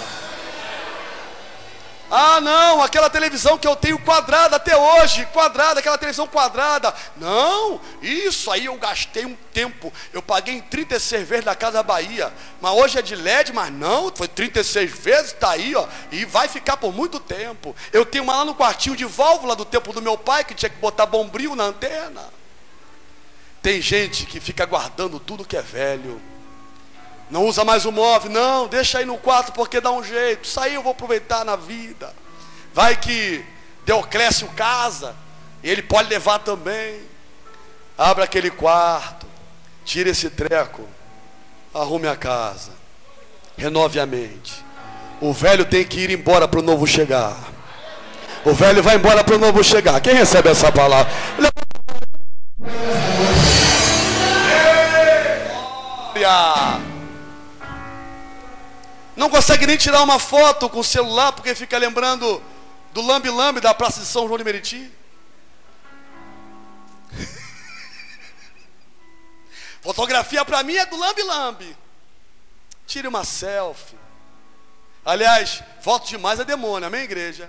Ah, 2.15 2.43
não, 2.43 2.83
aquela 2.83 3.09
televisão 3.09 3.57
que 3.57 3.67
eu 3.67 3.75
tenho 3.75 3.99
quadrada 3.99 4.57
até 4.57 4.77
hoje, 4.77 5.25
quadrada, 5.33 5.81
aquela 5.81 5.97
televisão 5.97 6.27
quadrada. 6.27 6.95
Não, 7.17 7.81
isso 8.03 8.51
aí 8.51 8.67
eu 8.67 8.77
gastei 8.77 9.25
um 9.25 9.35
tempo. 9.51 9.91
Eu 10.13 10.21
paguei 10.21 10.57
em 10.57 10.61
36 10.61 11.27
vezes 11.27 11.47
na 11.47 11.55
Casa 11.55 11.83
Bahia. 11.83 12.31
Mas 12.61 12.75
hoje 12.75 12.99
é 12.99 13.03
de 13.03 13.17
LED, 13.17 13.55
mas 13.55 13.73
não, 13.73 14.15
foi 14.15 14.29
36 14.29 14.91
vezes, 14.91 15.33
está 15.33 15.53
aí, 15.53 15.75
ó. 15.75 15.89
E 16.11 16.27
vai 16.27 16.49
ficar 16.49 16.77
por 16.77 16.93
muito 16.93 17.19
tempo. 17.19 17.75
Eu 17.91 18.05
tenho 18.05 18.25
uma 18.25 18.37
lá 18.37 18.45
no 18.45 18.55
quartinho 18.55 18.95
de 18.95 19.07
válvula 19.07 19.57
do 19.57 19.65
tempo 19.65 19.91
do 19.91 20.03
meu 20.03 20.19
pai, 20.19 20.45
que 20.45 20.55
tinha 20.55 20.69
que 20.69 20.77
botar 20.77 21.07
bombril 21.07 21.57
na 21.57 21.65
antena. 21.65 22.29
Tem 23.63 23.81
gente 23.81 24.27
que 24.27 24.39
fica 24.39 24.67
guardando 24.67 25.19
tudo 25.19 25.47
que 25.47 25.57
é 25.57 25.63
velho. 25.63 26.21
Não 27.33 27.47
usa 27.47 27.65
mais 27.65 27.87
o 27.87 27.91
móvel, 27.91 28.31
não, 28.31 28.69
deixa 28.69 28.99
aí 28.99 29.07
no 29.07 29.17
quarto 29.17 29.53
porque 29.53 29.81
dá 29.81 29.91
um 29.91 30.05
jeito. 30.05 30.45
Isso 30.45 30.61
aí 30.61 30.75
eu 30.75 30.83
vou 30.83 30.93
aproveitar 30.93 31.47
na 31.47 31.57
vida. 31.57 32.15
Vai 32.75 32.95
que 32.95 33.43
Deoclésio 33.87 34.49
casa, 34.49 35.17
e 35.63 35.71
ele 35.71 35.81
pode 35.81 36.11
levar 36.11 36.41
também. 36.41 37.01
Abra 37.97 38.25
aquele 38.25 38.51
quarto, 38.51 39.27
tire 39.83 40.11
esse 40.11 40.29
treco, 40.29 40.87
arrume 41.73 42.07
a 42.07 42.15
casa, 42.15 42.73
renove 43.57 43.99
a 43.99 44.05
mente. 44.05 44.63
O 45.19 45.33
velho 45.33 45.65
tem 45.65 45.87
que 45.87 46.01
ir 46.01 46.11
embora 46.11 46.47
para 46.47 46.61
o 46.61 46.63
novo 46.63 46.87
chegar. 46.87 47.35
O 48.45 48.53
velho 48.53 48.83
vai 48.83 48.97
embora 48.97 49.25
para 49.25 49.37
o 49.37 49.39
novo 49.39 49.65
chegar. 49.65 49.99
Quem 50.03 50.13
recebe 50.13 50.51
essa 50.51 50.71
palavra? 50.71 51.11
Não 59.23 59.31
consegue 59.31 59.67
nem 59.69 59.77
tirar 59.77 60.03
uma 60.03 60.19
foto 60.19 60.69
com 60.69 60.81
o 60.81 60.85
celular 60.85 61.31
porque 61.31 61.55
fica 61.55 61.79
lembrando 61.79 62.43
do 62.93 63.01
lambe-lambe 63.01 63.61
da 63.61 63.73
Praça 63.73 64.01
de 64.01 64.07
São 64.07 64.27
João 64.27 64.37
de 64.37 64.43
Meriti. 64.43 64.91
Fotografia 69.81 70.45
para 70.45 70.65
mim 70.65 70.75
é 70.75 70.85
do 70.87 70.97
lambe-lambe. 70.97 71.77
Tire 72.85 73.07
uma 73.07 73.23
selfie. 73.23 73.97
Aliás, 75.05 75.63
foto 75.83 76.09
demais 76.09 76.41
é 76.41 76.45
demônio, 76.45 76.89
amém, 76.89 77.03
igreja? 77.03 77.49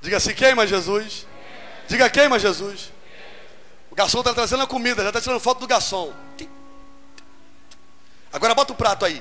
Diga 0.00 0.16
assim: 0.16 0.34
queima 0.34 0.66
Jesus. 0.66 1.26
Diga 1.88 2.08
queima 2.08 2.38
Jesus. 2.38 2.92
O 3.90 3.94
garçom 3.94 4.20
está 4.20 4.32
trazendo 4.32 4.62
a 4.62 4.66
comida, 4.66 5.02
já 5.02 5.08
está 5.08 5.20
tirando 5.20 5.40
foto 5.40 5.60
do 5.60 5.66
garçom. 5.66 6.12
Agora 8.32 8.54
bota 8.54 8.72
o 8.72 8.76
prato 8.76 9.04
aí. 9.04 9.20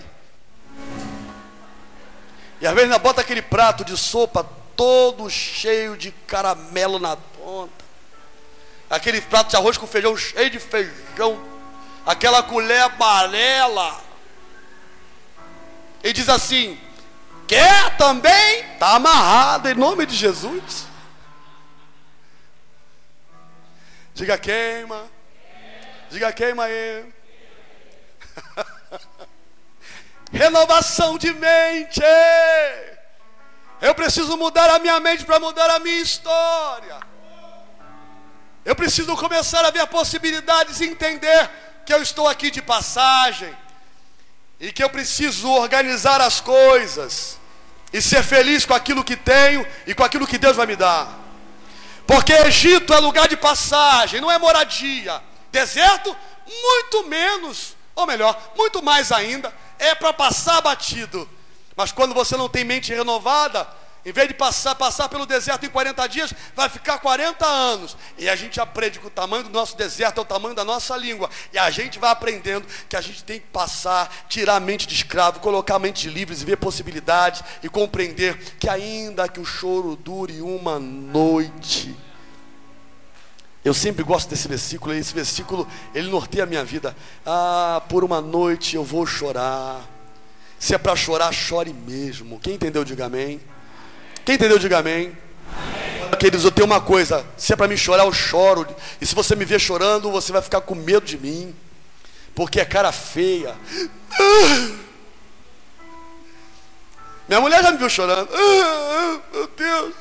E 2.61 2.67
às 2.67 2.73
vezes 2.75 2.95
bota 2.97 3.21
aquele 3.21 3.41
prato 3.41 3.83
de 3.83 3.97
sopa 3.97 4.47
todo 4.75 5.29
cheio 5.29 5.97
de 5.97 6.11
caramelo 6.11 6.99
na 6.99 7.17
ponta. 7.17 7.83
Aquele 8.89 9.21
prato 9.21 9.49
de 9.49 9.55
arroz 9.55 9.77
com 9.77 9.87
feijão 9.87 10.15
cheio 10.15 10.49
de 10.49 10.59
feijão. 10.59 11.43
Aquela 12.05 12.43
colher 12.43 12.81
amarela. 12.81 13.99
E 16.03 16.13
diz 16.13 16.29
assim: 16.29 16.79
Quer 17.47 17.97
também? 17.97 18.68
Está 18.79 18.95
amarrado 18.95 19.67
em 19.67 19.75
nome 19.75 20.05
de 20.05 20.15
Jesus. 20.15 20.87
Diga 24.13 24.37
queima. 24.37 25.05
Diga 26.09 26.31
queima 26.31 26.63
aí. 26.63 27.13
Renovação 30.31 31.17
de 31.17 31.33
mente. 31.33 31.99
Eu 33.81 33.93
preciso 33.93 34.37
mudar 34.37 34.69
a 34.69 34.79
minha 34.79 34.97
mente 35.01 35.25
para 35.25 35.41
mudar 35.41 35.69
a 35.71 35.79
minha 35.79 35.99
história. 35.99 37.01
Eu 38.63 38.77
preciso 38.77 39.13
começar 39.17 39.65
a 39.65 39.71
ver 39.71 39.85
possibilidades 39.87 40.79
e 40.79 40.85
entender 40.85 41.49
que 41.85 41.93
eu 41.93 42.01
estou 42.01 42.29
aqui 42.29 42.49
de 42.49 42.61
passagem 42.61 43.53
e 44.57 44.71
que 44.71 44.81
eu 44.81 44.89
preciso 44.89 45.49
organizar 45.49 46.21
as 46.21 46.39
coisas 46.39 47.38
e 47.91 48.01
ser 48.01 48.23
feliz 48.23 48.65
com 48.65 48.73
aquilo 48.73 49.03
que 49.03 49.15
tenho 49.15 49.65
e 49.85 49.93
com 49.93 50.03
aquilo 50.03 50.27
que 50.27 50.37
Deus 50.37 50.55
vai 50.55 50.65
me 50.67 50.75
dar. 50.75 51.19
Porque 52.05 52.33
Egito 52.33 52.93
é 52.93 52.99
lugar 52.99 53.27
de 53.27 53.37
passagem, 53.37 54.19
não 54.19 54.31
é 54.31 54.37
moradia. 54.37 55.21
Deserto, 55.51 56.15
muito 56.47 57.07
menos, 57.07 57.75
ou 57.95 58.05
melhor, 58.05 58.51
muito 58.55 58.81
mais 58.81 59.11
ainda, 59.11 59.53
é 59.77 59.93
para 59.93 60.13
passar 60.13 60.61
batido. 60.61 61.29
Mas 61.75 61.91
quando 61.91 62.13
você 62.13 62.35
não 62.35 62.49
tem 62.49 62.63
mente 62.63 62.93
renovada, 62.93 63.67
em 64.05 64.13
vez 64.13 64.29
de 64.29 64.33
passar, 64.33 64.75
passar 64.75 65.09
pelo 65.09 65.25
deserto 65.25 65.65
em 65.65 65.69
40 65.69 66.07
dias, 66.07 66.33
vai 66.55 66.69
ficar 66.69 66.99
40 66.99 67.45
anos. 67.45 67.97
E 68.17 68.29
a 68.29 68.35
gente 68.35 68.59
aprende 68.59 68.97
que 68.97 69.07
o 69.07 69.09
tamanho 69.09 69.43
do 69.43 69.49
nosso 69.49 69.75
deserto 69.75 70.19
é 70.19 70.21
o 70.21 70.25
tamanho 70.25 70.55
da 70.55 70.63
nossa 70.63 70.95
língua. 70.95 71.29
E 71.51 71.57
a 71.57 71.69
gente 71.69 71.99
vai 71.99 72.09
aprendendo 72.09 72.65
que 72.87 72.95
a 72.95 73.01
gente 73.01 73.23
tem 73.23 73.39
que 73.39 73.47
passar, 73.47 74.25
tirar 74.29 74.55
a 74.55 74.59
mente 74.59 74.87
de 74.87 74.95
escravo, 74.95 75.41
colocar 75.41 75.75
a 75.75 75.79
mente 75.79 76.01
de 76.03 76.09
livres, 76.09 76.41
ver 76.41 76.57
possibilidades 76.57 77.43
e 77.61 77.67
compreender 77.67 78.37
que 78.57 78.69
ainda 78.69 79.27
que 79.27 79.39
o 79.39 79.45
choro 79.45 79.97
dure 79.97 80.41
uma 80.41 80.79
noite. 80.79 81.95
Eu 83.65 83.73
sempre 83.73 84.03
gosto 84.03 84.29
desse 84.29 84.47
versículo, 84.47 84.93
esse 84.93 85.13
versículo, 85.13 85.67
ele 85.93 86.09
norteia 86.09 86.45
a 86.45 86.47
minha 86.47 86.63
vida. 86.63 86.95
Ah, 87.25 87.81
por 87.89 88.05
uma 88.05 88.21
noite 88.21 88.77
eu 88.77 88.83
vou 88.85 89.05
chorar. 89.05 89.81
Se 90.57 90.73
é 90.73 90.77
para 90.77 90.95
chorar, 90.95 91.33
chore 91.33 91.73
mesmo. 91.73 92.39
Quem 92.39 92.55
entendeu, 92.55 92.85
diga 92.85 93.05
amém. 93.05 93.41
Quem 94.25 94.35
entendeu, 94.35 94.59
diga 94.59 94.79
amém. 94.79 95.15
amém. 96.03 96.19
Queridos, 96.19 96.45
eu 96.45 96.51
tenho 96.51 96.65
uma 96.65 96.81
coisa: 96.81 97.25
se 97.37 97.53
é 97.53 97.55
para 97.55 97.67
me 97.67 97.77
chorar, 97.77 98.05
eu 98.05 98.13
choro. 98.13 98.67
E 98.99 99.05
se 99.05 99.15
você 99.15 99.35
me 99.35 99.45
ver 99.45 99.59
chorando, 99.59 100.11
você 100.11 100.31
vai 100.31 100.41
ficar 100.41 100.61
com 100.61 100.75
medo 100.75 101.05
de 101.05 101.17
mim, 101.17 101.55
porque 102.35 102.59
é 102.59 102.65
cara 102.65 102.91
feia. 102.91 103.55
Minha 107.27 107.41
mulher 107.41 107.61
já 107.61 107.71
me 107.71 107.77
viu 107.77 107.89
chorando. 107.89 108.29
Meu 109.31 109.47
Deus. 109.55 109.93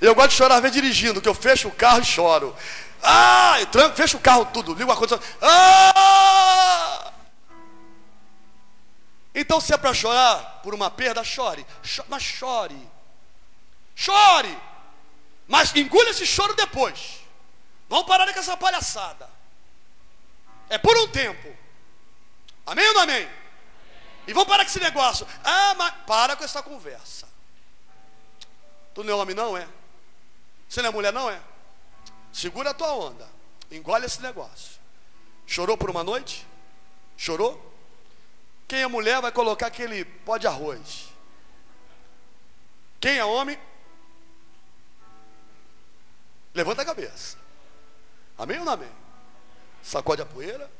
Eu 0.00 0.14
gosto 0.14 0.30
de 0.30 0.36
chorar 0.36 0.56
às 0.56 0.60
vezes 0.62 0.74
dirigindo, 0.74 1.20
que 1.20 1.28
eu 1.28 1.34
fecho 1.34 1.68
o 1.68 1.72
carro 1.72 2.00
e 2.00 2.04
choro. 2.04 2.54
Ah, 3.02 3.56
eu 3.60 3.66
tranco, 3.66 3.96
fecho 3.96 4.16
o 4.16 4.20
carro 4.20 4.44
tudo, 4.46 4.74
ligo 4.74 4.90
a 4.90 4.96
condição. 4.96 5.20
Ah! 5.40 7.11
Então, 9.34 9.60
se 9.60 9.72
é 9.72 9.76
para 9.76 9.94
chorar 9.94 10.60
por 10.62 10.74
uma 10.74 10.90
perda, 10.90 11.24
chore. 11.24 11.66
Mas 12.08 12.22
chore. 12.22 12.90
Chore. 13.94 14.58
Mas 15.48 15.74
engula 15.74 16.10
esse 16.10 16.26
choro 16.26 16.54
depois. 16.54 17.20
Vamos 17.88 18.06
parar 18.06 18.30
com 18.32 18.38
essa 18.38 18.56
palhaçada. 18.56 19.28
É 20.68 20.78
por 20.78 20.96
um 20.98 21.08
tempo. 21.08 21.56
Amém 22.66 22.86
ou 22.88 22.94
não 22.94 23.00
amém? 23.02 23.28
E 24.26 24.32
vamos 24.32 24.48
parar 24.48 24.64
com 24.64 24.70
esse 24.70 24.80
negócio. 24.80 25.26
Ah, 25.42 25.74
mas 25.74 25.94
para 26.06 26.36
com 26.36 26.44
essa 26.44 26.62
conversa. 26.62 27.28
Tu 28.94 29.02
não 29.02 29.12
é 29.12 29.16
homem, 29.16 29.34
não 29.34 29.56
é? 29.56 29.66
Você 30.68 30.80
não 30.82 30.90
é 30.90 30.92
mulher, 30.92 31.12
não 31.12 31.28
é? 31.28 31.40
Segura 32.32 32.70
a 32.70 32.74
tua 32.74 32.92
onda. 32.92 33.28
Engole 33.70 34.06
esse 34.06 34.20
negócio. 34.20 34.80
Chorou 35.46 35.76
por 35.76 35.90
uma 35.90 36.04
noite? 36.04 36.46
Chorou? 37.16 37.71
Quem 38.72 38.80
é 38.80 38.86
mulher 38.86 39.20
vai 39.20 39.30
colocar 39.30 39.66
aquele 39.66 40.02
pó 40.02 40.38
de 40.38 40.46
arroz. 40.46 41.12
Quem 42.98 43.18
é 43.18 43.22
homem, 43.22 43.58
levanta 46.54 46.80
a 46.80 46.84
cabeça. 46.86 47.36
Amém 48.38 48.58
ou 48.60 48.64
não 48.64 48.72
amém? 48.72 48.88
Sacode 49.82 50.22
a 50.22 50.24
poeira 50.24 50.70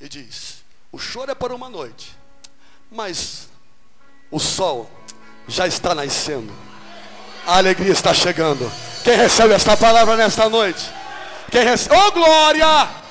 e 0.00 0.08
diz: 0.08 0.64
O 0.90 0.98
choro 0.98 1.30
é 1.30 1.34
para 1.34 1.54
uma 1.54 1.68
noite, 1.68 2.16
mas 2.90 3.46
o 4.30 4.40
sol 4.40 4.90
já 5.46 5.66
está 5.66 5.94
nascendo. 5.94 6.50
A 7.46 7.58
alegria 7.58 7.92
está 7.92 8.14
chegando. 8.14 8.72
Quem 9.04 9.18
recebe 9.18 9.52
esta 9.52 9.76
palavra 9.76 10.16
nesta 10.16 10.48
noite? 10.48 10.90
Quem 11.50 11.62
recebe? 11.62 11.94
Oh 11.94 12.10
glória! 12.10 13.03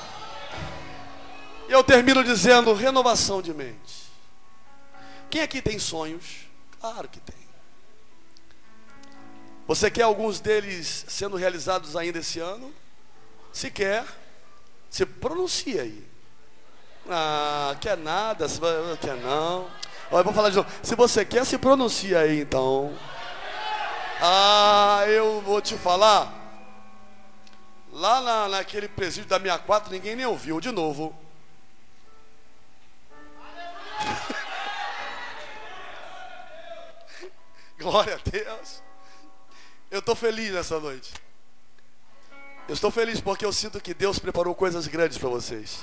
Eu 1.74 1.82
termino 1.82 2.22
dizendo: 2.22 2.72
renovação 2.72 3.42
de 3.42 3.52
mente. 3.52 4.04
Quem 5.28 5.42
aqui 5.42 5.60
tem 5.60 5.76
sonhos? 5.76 6.46
Claro 6.80 7.08
que 7.08 7.18
tem. 7.18 7.34
Você 9.66 9.90
quer 9.90 10.02
alguns 10.02 10.38
deles 10.38 11.04
sendo 11.08 11.36
realizados 11.36 11.96
ainda 11.96 12.20
esse 12.20 12.38
ano? 12.38 12.72
Se 13.52 13.72
quer, 13.72 14.04
se 14.88 15.04
pronuncia 15.04 15.82
aí. 15.82 16.06
Ah, 17.10 17.74
quer 17.80 17.96
nada, 17.96 18.48
se 18.48 18.60
quer 19.00 19.16
não. 19.16 19.68
Olha, 20.12 20.22
vou 20.22 20.32
falar 20.32 20.50
de 20.50 20.56
novo. 20.56 20.68
Se 20.80 20.94
você 20.94 21.24
quer, 21.24 21.44
se 21.44 21.58
pronuncia 21.58 22.20
aí 22.20 22.42
então. 22.42 22.96
Ah, 24.20 25.02
eu 25.08 25.40
vou 25.40 25.60
te 25.60 25.74
falar, 25.74 26.32
lá 27.92 28.20
na, 28.20 28.48
naquele 28.48 28.86
presídio 28.86 29.28
da 29.28 29.40
minha 29.40 29.58
quatro, 29.58 29.92
ninguém 29.92 30.14
nem 30.14 30.24
ouviu. 30.24 30.60
De 30.60 30.70
novo. 30.70 31.23
Glória 37.78 38.14
a 38.14 38.30
Deus. 38.30 38.82
Eu 39.90 40.00
estou 40.00 40.16
feliz 40.16 40.52
nessa 40.52 40.80
noite. 40.80 41.12
Eu 42.66 42.74
estou 42.74 42.90
feliz 42.90 43.20
porque 43.20 43.44
eu 43.44 43.52
sinto 43.52 43.80
que 43.80 43.92
Deus 43.92 44.18
preparou 44.18 44.54
coisas 44.54 44.86
grandes 44.86 45.18
para 45.18 45.28
vocês. 45.28 45.80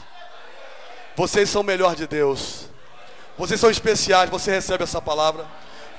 Vocês 1.16 1.50
são 1.50 1.64
melhor 1.64 1.96
de 1.96 2.08
Deus. 2.08 2.66
Vocês 3.38 3.60
são 3.60 3.70
especiais. 3.70 4.30
Você 4.30 4.52
recebe 4.52 4.84
essa 4.84 5.02
palavra. 5.02 5.48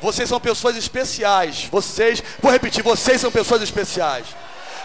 Vocês 0.00 0.28
são 0.28 0.40
pessoas 0.40 0.76
especiais. 0.76 1.66
Vocês, 1.66 2.22
vou 2.40 2.50
repetir, 2.50 2.82
vocês 2.82 3.20
são 3.20 3.30
pessoas 3.30 3.62
especiais. 3.62 4.26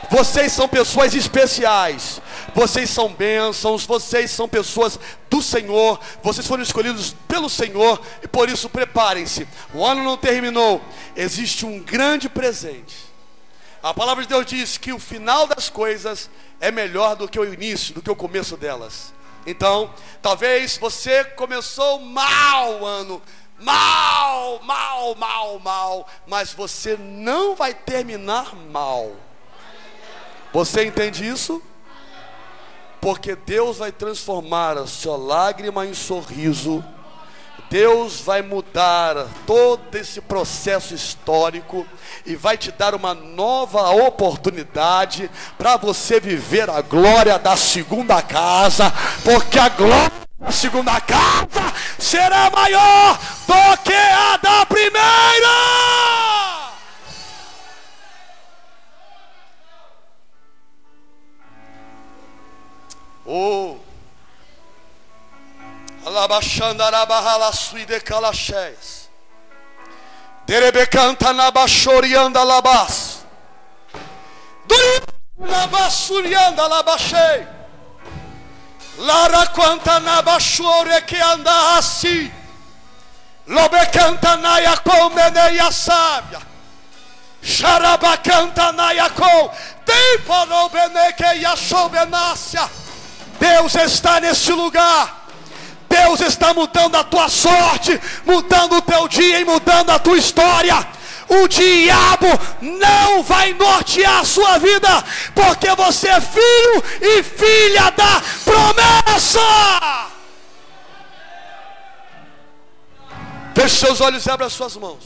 Vocês 0.09 0.51
são 0.51 0.67
pessoas 0.67 1.13
especiais. 1.13 2.21
Vocês 2.53 2.89
são 2.89 3.09
bênçãos. 3.09 3.85
Vocês 3.85 4.31
são 4.31 4.47
pessoas 4.47 4.99
do 5.29 5.41
Senhor. 5.41 5.99
Vocês 6.23 6.45
foram 6.47 6.63
escolhidos 6.63 7.15
pelo 7.27 7.49
Senhor. 7.49 7.99
E 8.23 8.27
por 8.27 8.49
isso, 8.49 8.69
preparem-se. 8.69 9.47
O 9.73 9.85
ano 9.85 10.03
não 10.03 10.17
terminou. 10.17 10.81
Existe 11.15 11.65
um 11.65 11.79
grande 11.79 12.29
presente. 12.29 13.07
A 13.81 13.93
palavra 13.93 14.23
de 14.23 14.29
Deus 14.29 14.45
diz 14.45 14.77
que 14.77 14.91
o 14.91 14.99
final 14.99 15.47
das 15.47 15.69
coisas 15.69 16.29
é 16.59 16.71
melhor 16.71 17.15
do 17.15 17.27
que 17.27 17.39
o 17.39 17.53
início, 17.53 17.93
do 17.93 18.01
que 18.01 18.09
o 18.09 18.15
começo 18.15 18.57
delas. 18.57 19.13
Então, 19.45 19.93
talvez 20.21 20.77
você 20.77 21.23
começou 21.23 21.99
mal 21.99 22.81
o 22.81 22.85
ano, 22.85 23.21
mal, 23.59 24.59
mal, 24.63 25.15
mal, 25.15 25.59
mal, 25.59 26.07
mas 26.27 26.51
você 26.51 26.97
não 26.97 27.55
vai 27.55 27.73
terminar 27.73 28.53
mal. 28.55 29.15
Você 30.57 30.85
entende 30.85 31.23
isso? 31.23 31.61
Porque 32.99 33.35
Deus 33.35 33.77
vai 33.77 33.91
transformar 33.91 34.75
a 34.75 34.87
sua 34.87 35.15
lágrima 35.15 35.85
em 35.85 35.93
sorriso. 35.93 36.83
Deus 37.69 38.21
vai 38.21 38.41
mudar 38.41 39.27
todo 39.45 39.93
esse 39.93 40.19
processo 40.19 40.95
histórico 40.95 41.85
e 42.25 42.35
vai 42.35 42.57
te 42.57 42.71
dar 42.71 42.95
uma 42.95 43.13
nova 43.13 43.91
oportunidade 43.91 45.29
para 45.59 45.77
você 45.77 46.19
viver 46.19 46.71
a 46.71 46.81
glória 46.81 47.37
da 47.37 47.55
segunda 47.55 48.19
casa, 48.23 48.91
porque 49.23 49.59
a 49.59 49.69
glória 49.69 50.11
da 50.39 50.51
segunda 50.51 50.99
casa 50.99 51.71
será 51.99 52.49
maior 52.49 53.19
do 53.45 53.77
que 53.83 53.93
a 53.93 54.37
da 54.37 54.65
primeira. 54.65 56.06
Oh. 63.27 63.77
Na 71.33 71.51
bachorianda 71.51 72.43
labas. 72.43 73.25
Na 75.37 75.67
basurianda 75.67 76.67
labachei. 76.67 77.47
Lara 78.97 79.45
quanta 79.47 79.99
na 79.99 80.21
bachore 80.21 81.01
que 81.01 81.17
anda 81.17 81.77
assim. 81.77 82.31
Lobecanta 83.45 84.37
na 84.37 84.59
yacomeneia 84.59 85.71
sábia. 85.71 86.41
Xarabacanta 87.43 88.71
na 88.71 88.91
yacom. 88.93 89.51
Tempo 89.85 90.45
no 90.45 90.69
beneque 90.69 91.41
yasobenácia. 91.41 92.86
Deus 93.47 93.75
está 93.75 94.19
nesse 94.19 94.51
lugar. 94.51 95.25
Deus 95.89 96.19
está 96.19 96.53
mudando 96.53 96.95
a 96.95 97.03
tua 97.03 97.29
sorte, 97.29 97.99
mudando 98.25 98.75
o 98.75 98.81
teu 98.81 99.07
dia 99.07 99.39
e 99.39 99.45
mudando 99.45 99.89
a 99.89 99.99
tua 99.99 100.17
história. 100.17 100.75
O 101.29 101.47
diabo 101.47 102.27
não 102.61 103.23
vai 103.23 103.53
nortear 103.53 104.19
a 104.19 104.25
sua 104.25 104.57
vida, 104.57 104.89
porque 105.33 105.69
você 105.75 106.07
é 106.09 106.21
filho 106.21 106.83
e 107.01 107.23
filha 107.23 107.89
da 107.91 108.21
promessa. 108.43 109.39
Feche 113.55 113.75
seus 113.77 114.01
olhos 114.01 114.25
e 114.25 114.29
abra 114.29 114.45
as 114.45 114.53
suas 114.53 114.75
mãos. 114.75 115.03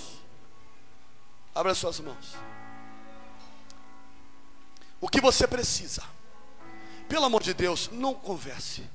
Abra 1.55 1.71
as 1.71 1.77
suas 1.77 1.99
mãos. 1.99 2.35
O 4.99 5.07
que 5.07 5.21
você 5.21 5.47
precisa? 5.47 6.03
Pelo 7.11 7.25
amor 7.25 7.43
de 7.43 7.53
Deus, 7.53 7.89
não 7.91 8.13
converse. 8.13 8.89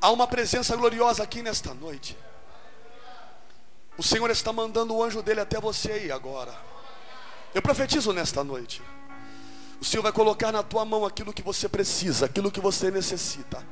Há 0.00 0.12
uma 0.12 0.24
presença 0.24 0.76
gloriosa 0.76 1.20
aqui 1.20 1.42
nesta 1.42 1.74
noite. 1.74 2.16
O 3.98 4.04
Senhor 4.04 4.30
está 4.30 4.52
mandando 4.52 4.94
o 4.94 5.02
anjo 5.02 5.20
dele 5.20 5.40
até 5.40 5.60
você 5.60 5.90
aí 5.90 6.12
agora. 6.12 6.54
Eu 7.52 7.60
profetizo 7.60 8.12
nesta 8.12 8.44
noite. 8.44 8.80
O 9.80 9.84
Senhor 9.84 10.00
vai 10.00 10.12
colocar 10.12 10.52
na 10.52 10.62
tua 10.62 10.84
mão 10.84 11.04
aquilo 11.04 11.32
que 11.32 11.42
você 11.42 11.68
precisa, 11.68 12.26
aquilo 12.26 12.52
que 12.52 12.60
você 12.60 12.88
necessita. 12.88 13.66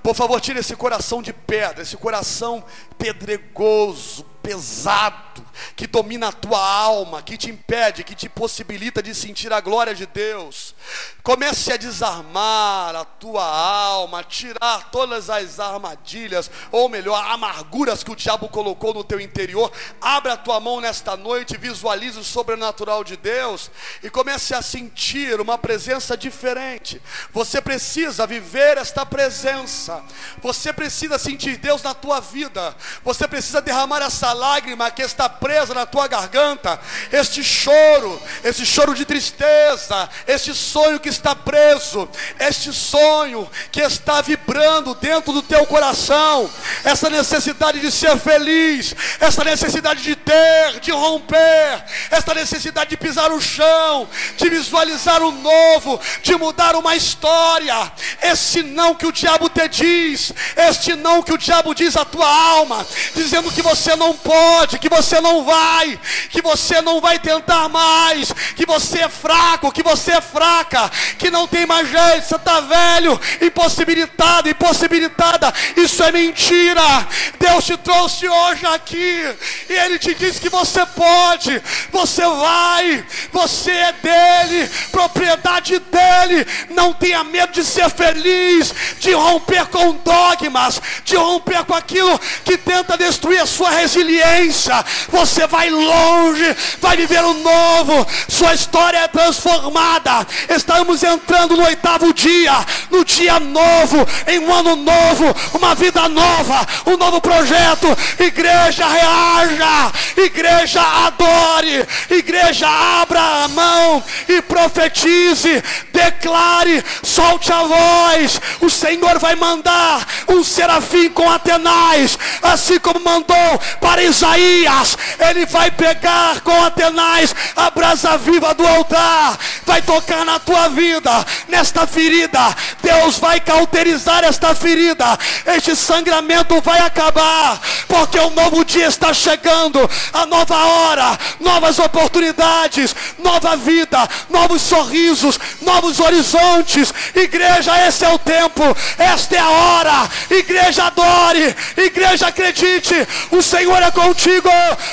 Por 0.00 0.14
favor, 0.14 0.40
tire 0.40 0.60
esse 0.60 0.76
coração 0.76 1.20
de 1.20 1.32
pedra, 1.32 1.82
esse 1.82 1.96
coração 1.96 2.64
pedregoso, 2.96 4.24
pesado, 4.44 5.42
que 5.74 5.86
domina 5.86 6.28
a 6.28 6.32
tua 6.32 6.58
alma, 6.58 7.22
que 7.22 7.38
te 7.38 7.50
impede, 7.50 8.04
que 8.04 8.14
te 8.14 8.28
possibilita 8.28 9.02
de 9.02 9.14
sentir 9.14 9.50
a 9.54 9.60
glória 9.60 9.94
de 9.94 10.04
Deus. 10.04 10.74
Comece 11.22 11.72
a 11.72 11.78
desarmar 11.78 12.94
a 12.94 13.04
tua 13.06 13.42
alma, 13.42 14.22
tirar 14.22 14.90
todas 14.90 15.30
as 15.30 15.58
armadilhas, 15.58 16.50
ou 16.70 16.90
melhor, 16.90 17.24
amarguras 17.30 18.04
que 18.04 18.10
o 18.10 18.16
diabo 18.16 18.50
colocou 18.50 18.92
no 18.92 19.02
teu 19.02 19.18
interior. 19.18 19.72
Abra 19.98 20.34
a 20.34 20.36
tua 20.36 20.60
mão 20.60 20.78
nesta 20.78 21.16
noite, 21.16 21.56
visualize 21.56 22.18
o 22.18 22.24
sobrenatural 22.24 23.02
de 23.02 23.16
Deus 23.16 23.70
e 24.02 24.10
comece 24.10 24.54
a 24.54 24.60
sentir 24.60 25.40
uma 25.40 25.56
presença 25.56 26.18
diferente. 26.18 27.00
Você 27.32 27.62
precisa 27.62 28.26
viver 28.26 28.76
esta 28.76 29.06
presença. 29.06 30.04
Você 30.42 30.70
precisa 30.70 31.18
sentir 31.18 31.56
Deus 31.56 31.82
na 31.82 31.94
tua 31.94 32.20
vida. 32.20 32.76
Você 33.02 33.26
precisa 33.26 33.62
derramar 33.62 34.02
essa 34.02 34.33
lágrima 34.34 34.90
que 34.90 35.02
está 35.02 35.28
presa 35.28 35.72
na 35.72 35.86
tua 35.86 36.06
garganta, 36.06 36.78
este 37.12 37.42
choro, 37.42 38.20
esse 38.42 38.66
choro 38.66 38.94
de 38.94 39.04
tristeza, 39.04 40.08
este 40.26 40.52
sonho 40.54 41.00
que 41.00 41.08
está 41.08 41.34
preso, 41.34 42.08
este 42.38 42.72
sonho 42.72 43.48
que 43.70 43.80
está 43.80 44.20
vibrando 44.20 44.94
dentro 44.94 45.32
do 45.32 45.42
teu 45.42 45.64
coração, 45.66 46.50
essa 46.84 47.08
necessidade 47.08 47.80
de 47.80 47.90
ser 47.90 48.18
feliz, 48.18 48.94
essa 49.20 49.44
necessidade 49.44 50.02
de 50.02 50.16
ter, 50.16 50.80
de 50.80 50.90
romper, 50.90 51.84
essa 52.10 52.34
necessidade 52.34 52.90
de 52.90 52.96
pisar 52.96 53.30
o 53.32 53.40
chão, 53.40 54.08
de 54.36 54.50
visualizar 54.50 55.22
o 55.22 55.30
novo, 55.30 56.00
de 56.22 56.36
mudar 56.36 56.76
uma 56.76 56.96
história, 56.96 57.92
esse 58.22 58.62
não 58.62 58.94
que 58.94 59.06
o 59.06 59.12
diabo 59.12 59.48
te 59.48 59.68
diz, 59.68 60.32
este 60.56 60.94
não 60.94 61.22
que 61.22 61.32
o 61.32 61.38
diabo 61.38 61.74
diz 61.74 61.96
à 61.96 62.04
tua 62.04 62.26
alma, 62.26 62.86
dizendo 63.14 63.50
que 63.52 63.62
você 63.62 63.94
não 63.96 64.16
pode, 64.24 64.78
que 64.78 64.88
você 64.88 65.20
não 65.20 65.44
vai, 65.44 66.00
que 66.30 66.40
você 66.40 66.80
não 66.80 67.00
vai 67.00 67.18
tentar 67.18 67.68
mais, 67.68 68.32
que 68.56 68.64
você 68.64 69.02
é 69.02 69.08
fraco, 69.08 69.70
que 69.70 69.82
você 69.82 70.12
é 70.12 70.20
fraca, 70.20 70.90
que 71.18 71.30
não 71.30 71.46
tem 71.46 71.66
mais 71.66 71.88
jeito, 71.88 72.26
você 72.26 72.36
está 72.36 72.60
velho, 72.60 73.20
impossibilitado, 73.42 74.48
impossibilitada. 74.48 75.52
Isso 75.76 76.02
é 76.02 76.10
mentira. 76.10 77.06
Deus 77.38 77.66
te 77.66 77.76
trouxe 77.76 78.26
hoje 78.26 78.66
aqui 78.66 79.36
e 79.68 79.72
Ele 79.72 79.98
te 79.98 80.14
diz 80.14 80.38
que 80.38 80.48
você 80.48 80.86
pode, 80.86 81.62
você 81.92 82.22
vai, 82.22 83.04
você 83.30 83.70
é 83.70 83.92
dele, 83.92 84.70
propriedade 84.90 85.78
dele. 85.78 86.46
Não 86.70 86.94
tenha 86.94 87.22
medo 87.22 87.52
de 87.52 87.62
ser 87.62 87.90
feliz, 87.90 88.74
de 88.98 89.12
romper 89.12 89.66
com 89.66 89.92
dogmas, 89.92 90.80
de 91.04 91.14
romper 91.16 91.64
com 91.64 91.74
aquilo 91.74 92.18
que 92.44 92.56
tenta 92.56 92.96
destruir 92.96 93.42
a 93.42 93.46
sua 93.46 93.70
resiliência 93.70 94.13
experiência, 94.14 94.84
você 95.08 95.46
vai 95.46 95.70
longe, 95.70 96.56
vai 96.80 96.96
viver 96.96 97.24
o 97.24 97.34
novo, 97.34 98.06
sua 98.28 98.54
história 98.54 98.98
é 98.98 99.08
transformada. 99.08 100.26
Estamos 100.48 101.02
entrando 101.02 101.56
no 101.56 101.64
oitavo 101.64 102.12
dia, 102.12 102.52
no 102.90 103.04
dia 103.04 103.40
novo, 103.40 104.06
em 104.26 104.38
um 104.38 104.52
ano 104.52 104.76
novo, 104.76 105.34
uma 105.54 105.74
vida 105.74 106.08
nova, 106.08 106.66
um 106.86 106.96
novo 106.96 107.20
projeto. 107.20 107.86
Igreja, 108.18 108.86
reaja, 108.86 109.92
igreja, 110.16 110.80
adore, 111.06 111.86
igreja, 112.10 112.68
abra 112.68 113.20
a 113.20 113.48
mão 113.48 114.02
e 114.28 114.40
profetize, 114.42 115.62
declare, 115.92 116.84
solte 117.02 117.52
a 117.52 117.62
voz. 117.62 118.40
O 118.60 118.70
Senhor 118.70 119.18
vai 119.18 119.34
mandar 119.34 120.06
um 120.28 120.42
serafim 120.42 121.10
com 121.10 121.30
Atenais, 121.30 122.18
assim 122.42 122.78
como 122.78 123.00
mandou 123.00 123.60
para 123.80 124.02
Isaías, 124.02 124.96
ele 125.18 125.46
vai 125.46 125.70
pegar 125.70 126.40
com 126.40 126.64
Atenais 126.64 127.34
a 127.56 127.70
brasa 127.70 128.16
viva 128.16 128.54
do 128.54 128.66
altar, 128.66 129.38
vai 129.64 129.82
tocar 129.82 130.24
na 130.24 130.38
tua 130.38 130.68
vida, 130.68 131.24
nesta 131.48 131.86
ferida. 131.86 132.54
Deus 132.82 133.18
vai 133.18 133.40
cauterizar 133.40 134.24
esta 134.24 134.54
ferida, 134.54 135.18
este 135.46 135.76
sangramento 135.76 136.60
vai 136.60 136.80
acabar, 136.80 137.60
porque 137.88 138.18
o 138.18 138.30
novo 138.30 138.64
dia 138.64 138.86
está 138.86 139.12
chegando, 139.12 139.88
a 140.12 140.26
nova 140.26 140.56
hora, 140.56 141.18
novas 141.40 141.78
oportunidades, 141.78 142.94
nova 143.18 143.56
vida, 143.56 144.08
novos 144.30 144.62
sorrisos, 144.62 145.38
novos 145.60 146.00
horizontes. 146.00 146.92
Igreja, 147.14 147.86
esse 147.86 148.04
é 148.04 148.08
o 148.08 148.18
tempo, 148.18 148.62
esta 148.98 149.36
é 149.36 149.38
a 149.38 149.50
hora. 149.50 150.10
Igreja, 150.30 150.84
adore, 150.84 151.54
igreja, 151.76 152.28
acredite. 152.28 152.94
O 153.30 153.42
Senhor 153.42 153.82
é 153.82 153.90
contigo, 153.90 154.50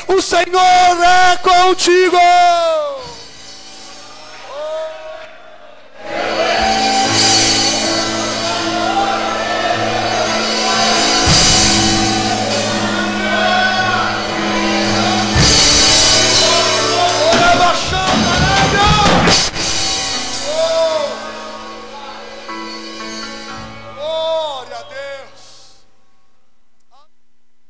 o 0.07 0.22
Senhor 0.22 1.03
é 1.03 1.38
contigo. 1.38 2.18